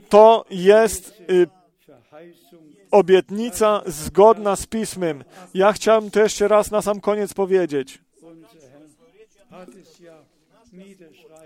to 0.09 0.45
jest 0.49 1.21
y, 1.29 1.47
obietnica 2.91 3.81
zgodna 3.85 4.55
z 4.55 4.65
Pismem. 4.65 5.23
Ja 5.53 5.73
chciałem 5.73 6.11
to 6.11 6.19
jeszcze 6.19 6.47
raz 6.47 6.71
na 6.71 6.81
sam 6.81 7.01
koniec 7.01 7.33
powiedzieć. 7.33 7.99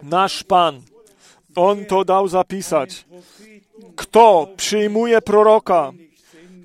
Nasz 0.04 0.44
Pan, 0.44 0.82
On 1.56 1.86
to 1.86 2.06
dał 2.06 2.28
zapisać. 2.28 3.06
Kto 4.00 4.48
przyjmuje 4.58 5.22
proroka, 5.22 5.92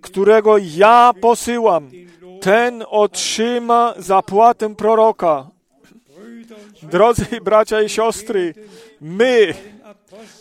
którego 0.01 0.59
ja 0.59 1.12
posyłam, 1.20 1.91
ten 2.41 2.85
otrzyma 2.89 3.95
zapłatę 3.99 4.74
proroka. 4.74 5.47
Drodzy 6.82 7.26
bracia 7.45 7.82
i 7.82 7.89
siostry, 7.89 8.55
my 9.01 9.55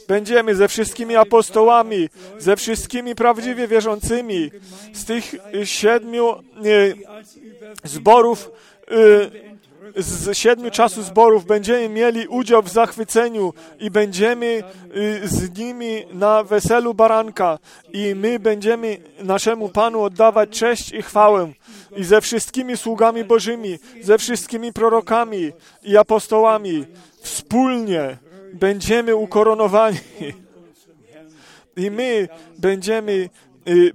będziemy 0.07 0.55
ze 0.55 0.67
wszystkimi 0.67 1.15
apostołami, 1.15 2.09
ze 2.39 2.55
wszystkimi 2.55 3.15
prawdziwie 3.15 3.67
wierzącymi, 3.67 4.51
z 4.93 5.05
tych 5.05 5.35
siedmiu 5.63 6.29
e, 6.31 6.41
zborów 7.83 8.51
e, 8.87 9.52
z 9.95 10.37
siedmiu 10.37 10.71
czasu 10.71 11.03
zborów 11.03 11.45
będziemy 11.45 11.89
mieli 11.89 12.27
udział 12.27 12.61
w 12.61 12.69
zachwyceniu 12.69 13.53
i 13.79 13.91
będziemy 13.91 14.63
y, 14.97 15.27
z 15.27 15.57
nimi 15.57 16.05
na 16.13 16.43
weselu 16.43 16.93
baranka 16.93 17.59
i 17.93 18.15
my 18.15 18.39
będziemy 18.39 18.97
naszemu 19.23 19.69
Panu 19.69 20.01
oddawać 20.01 20.49
cześć 20.49 20.91
i 20.91 21.01
chwałę 21.01 21.51
i 21.95 22.03
ze 22.03 22.21
wszystkimi 22.21 22.77
sługami 22.77 23.23
Bożymi, 23.23 23.79
ze 24.01 24.17
wszystkimi 24.17 24.73
prorokami 24.73 25.51
i 25.83 25.97
apostołami 25.97 26.85
wspólnie 27.21 28.17
będziemy 28.53 29.15
ukoronowani. 29.15 29.97
I 31.77 31.91
my 31.91 32.27
będziemy 32.57 33.29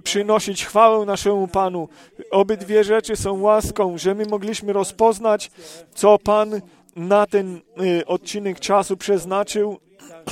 przynosić 0.03 0.65
chwałę 0.65 1.05
naszemu 1.05 1.47
Panu. 1.47 1.89
Obydwie 2.31 2.83
rzeczy 2.83 3.15
są 3.15 3.41
łaską, 3.41 3.97
że 3.97 4.15
my 4.15 4.25
mogliśmy 4.25 4.73
rozpoznać, 4.73 5.51
co 5.95 6.19
Pan 6.19 6.61
na 6.95 7.25
ten 7.25 7.61
y, 7.81 8.05
odcinek 8.05 8.59
czasu 8.59 8.97
przeznaczył 8.97 9.79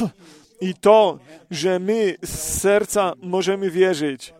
i 0.62 0.74
to, 0.74 1.20
że 1.52 1.80
my 1.80 2.16
z 2.22 2.60
serca 2.62 3.14
możemy 3.22 3.72
wierzyć. 3.72 4.34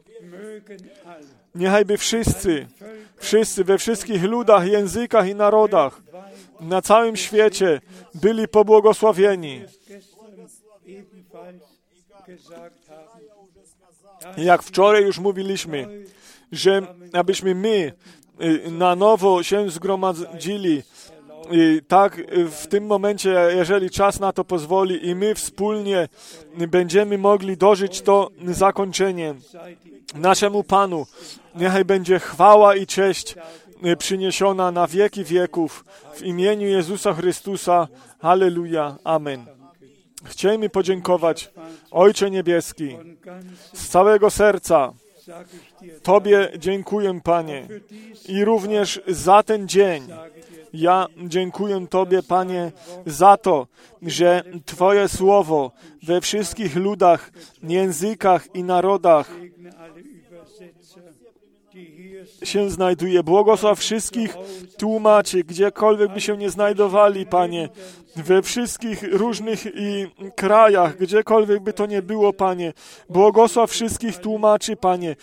Niechajby 1.56 1.98
wszyscy, 1.98 2.68
wszyscy 3.18 3.64
we 3.64 3.78
wszystkich 3.78 4.24
ludach, 4.24 4.68
językach 4.68 5.28
i 5.28 5.36
narodach 5.36 6.02
na 6.60 6.82
całym 6.82 7.16
świecie 7.16 7.82
byli 8.16 8.48
pobłogosławieni 8.48 9.62
Jak 14.38 14.64
wczoraj 14.64 15.04
już 15.04 15.20
mówiliśmy, 15.20 15.88
że 16.52 16.82
abyśmy 17.14 17.56
my 17.56 17.94
y, 18.42 18.72
na 18.72 18.96
nowo 18.96 19.44
się 19.44 19.70
zgromadzili, 19.70 20.84
i 21.52 21.82
tak 21.88 22.22
w 22.52 22.68
tym 22.68 22.86
momencie, 22.86 23.50
jeżeli 23.56 23.90
czas 23.90 24.20
na 24.20 24.34
to 24.34 24.44
pozwoli 24.44 25.08
i 25.08 25.16
my 25.16 25.36
wspólnie 25.36 26.08
będziemy 26.68 27.18
mogli 27.18 27.58
dożyć 27.58 28.02
to 28.02 28.30
zakończenie 28.48 29.36
naszemu 30.16 30.64
Panu, 30.64 31.06
niechaj 31.56 31.86
będzie 31.86 32.20
chwała 32.20 32.76
i 32.76 32.88
cześć 32.88 33.36
przyniesiona 33.98 34.72
na 34.72 34.88
wieki 34.88 35.24
wieków 35.24 35.86
w 36.14 36.22
imieniu 36.22 36.68
Jezusa 36.68 37.14
Chrystusa. 37.14 37.88
Halleluja. 38.20 38.96
Amen. 39.04 39.57
Chcielibyśmy 40.24 40.70
podziękować 40.70 41.52
Ojcze 41.92 42.32
Niebieski 42.32 42.98
z 43.74 43.88
całego 43.88 44.30
serca. 44.30 44.94
Tobie 46.04 46.52
dziękuję, 46.58 47.20
Panie, 47.24 47.68
i 48.28 48.46
również 48.46 49.02
za 49.08 49.44
ten 49.44 49.68
dzień. 49.68 50.08
Ja 50.74 51.08
dziękuję 51.18 51.88
Tobie, 51.90 52.24
Panie, 52.24 52.72
za 53.06 53.38
to, 53.38 53.68
że 54.02 54.44
Twoje 54.66 55.10
słowo 55.10 55.72
we 56.04 56.22
wszystkich 56.22 56.76
ludach, 56.76 57.32
językach 57.64 58.56
i 58.56 58.64
narodach 58.64 59.32
się 62.44 62.70
znajduje. 62.70 63.24
Błogosław 63.24 63.80
wszystkich 63.80 64.38
tłumaczy, 64.78 65.44
gdziekolwiek 65.44 66.14
by 66.14 66.22
się 66.22 66.38
nie 66.38 66.50
znajdowali, 66.50 67.26
Panie, 67.26 67.70
we 68.16 68.42
wszystkich 68.42 69.04
różnych 69.12 69.66
i 69.76 70.08
krajach, 70.36 70.98
gdziekolwiek 70.98 71.64
by 71.64 71.74
to 71.74 71.86
nie 71.86 72.02
było, 72.02 72.34
Panie. 72.34 72.74
Błogosław 73.10 73.72
wszystkich 73.72 74.18
tłumaczy, 74.18 74.76
Panie. 74.76 75.16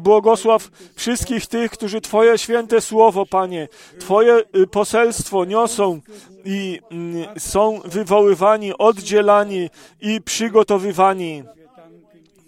Błogosław 0.00 0.70
wszystkich 0.94 1.46
tych, 1.46 1.70
którzy 1.70 2.00
Twoje 2.00 2.38
święte 2.38 2.80
słowo, 2.80 3.26
Panie, 3.26 3.68
Twoje 4.00 4.42
y, 4.56 4.66
poselstwo 4.66 5.44
niosą 5.44 6.00
i 6.44 6.80
mm, 6.90 7.26
są 7.38 7.80
wywoływani, 7.84 8.78
oddzielani 8.78 9.70
i 10.00 10.20
przygotowywani. 10.20 11.42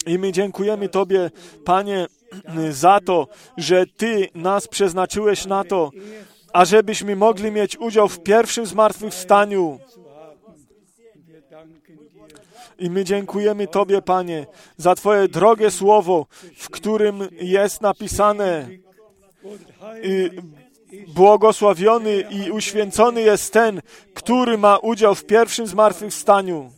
I 0.06 0.18
my 0.18 0.32
dziękujemy 0.32 0.88
Tobie, 0.88 1.30
Panie, 1.64 2.06
za 2.70 3.00
to, 3.00 3.28
że 3.56 3.86
Ty 3.86 4.28
nas 4.34 4.68
przeznaczyłeś 4.68 5.46
na 5.46 5.64
to, 5.64 5.90
ażebyśmy 6.52 7.16
mogli 7.16 7.50
mieć 7.52 7.78
udział 7.78 8.08
w 8.08 8.22
pierwszym 8.22 8.66
zmartwychwstaniu. 8.66 9.78
I 12.78 12.90
my 12.90 13.04
dziękujemy 13.04 13.66
Tobie, 13.66 14.02
Panie, 14.02 14.46
za 14.76 14.94
Twoje 14.94 15.28
drogie 15.28 15.70
słowo, 15.70 16.26
w 16.56 16.70
którym 16.70 17.28
jest 17.40 17.80
napisane 17.80 18.68
i 20.02 20.30
błogosławiony 21.08 22.20
i 22.30 22.50
uświęcony 22.50 23.22
jest 23.22 23.52
ten, 23.52 23.80
który 24.14 24.58
ma 24.58 24.78
udział 24.78 25.14
w 25.14 25.24
pierwszym 25.24 25.66
zmartwychwstaniu. 25.66 26.70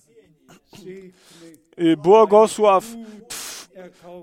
Błogosław 1.99 2.85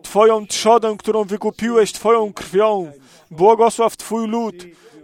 Twoją 0.04 0.48
trzodę, 0.48 0.96
którą 1.00 1.24
wykupiłeś 1.24 1.92
Twoją 1.92 2.34
krwią. 2.34 2.92
Błogosław 3.32 3.98
Twój 3.98 4.28
lud. 4.28 4.56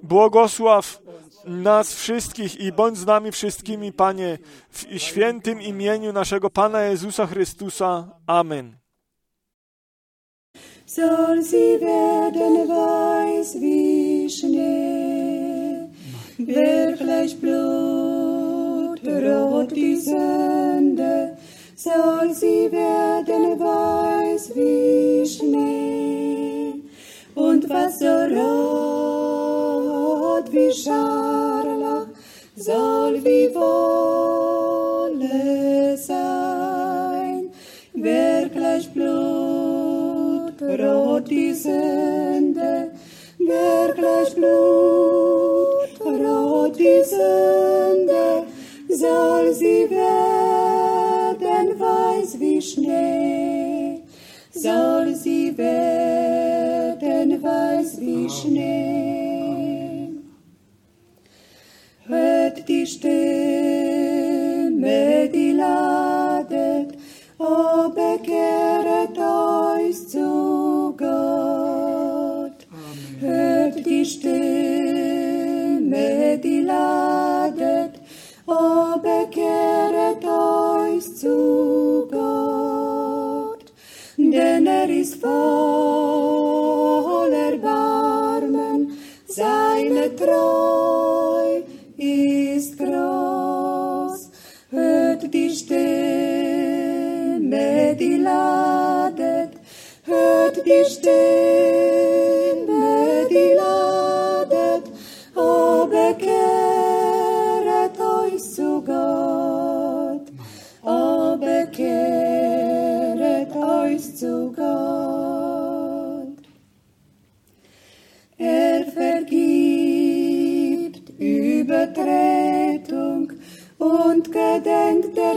Błogosław 0.03 0.99
nas 1.45 1.93
wszystkich 1.93 2.59
i 2.59 2.71
bądź 2.71 2.97
z 2.97 3.05
nami 3.05 3.31
wszystkimi, 3.31 3.93
Panie, 3.93 4.37
w 4.71 4.85
świętym 4.97 5.61
imieniu 5.61 6.13
naszego 6.13 6.49
Pana 6.49 6.81
Jezusa 6.81 7.27
Chrystusa. 7.27 8.07
Amen. 8.27 8.75
Soll 10.87 11.43
sie 11.43 11.79
werden 11.79 12.67
weiß 12.67 13.59
wie 13.59 14.29
Schnee, 14.29 15.89
wirklich 16.37 17.35
blutrot 17.41 18.65
die 19.73 19.97
Sünde, 19.99 21.34
soll 21.85 22.33
sie 22.33 22.71
werden 22.71 23.59
weiß 23.59 24.43
wie 24.55 25.23
Schnee, 25.33 26.73
und 27.35 27.69
was 27.69 27.99
so 27.99 28.15
rot 28.35 29.65
wie 30.51 30.71
Scharlach 30.81 32.07
soll 32.55 33.23
wie 33.23 33.53
Wolle 33.53 34.95
sein, 35.97 37.51
wirklich 37.93 38.89
blutrot 38.95 40.09
die 41.29 41.53
Sünde, 41.53 42.73
wirklich 43.37 44.29
blutrot 44.37 45.13
die 46.79 47.03
Sünde, 47.13 48.25
soll 48.89 49.53
sie 49.53 49.87
werden 49.91 51.04
weiß 52.25 52.39
wie 52.39 52.61
Schnee, 52.61 54.01
soll 54.51 55.13
sie 55.13 55.55
werden 55.57 57.43
weiß 57.43 57.99
wie 58.01 58.29
Schnee. 58.29 59.04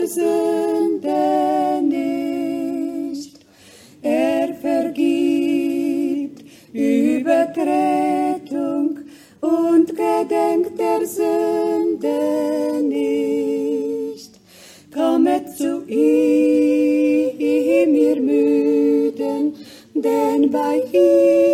Sünde 0.09 1.82
nicht. 1.82 3.38
Er 4.00 4.54
vergibt 4.54 6.44
Übertretung 6.72 7.68
und 9.40 9.86
gedenkt 9.88 10.80
der 10.80 11.06
Sünde 11.06 12.82
nicht. 12.82 14.32
Kommet 14.94 15.54
zu 15.56 15.84
ihm, 15.86 17.38
ihr 17.94 18.20
Müden, 18.20 19.54
denn 19.94 20.50
bei 20.50 20.82
ihm 20.92 21.47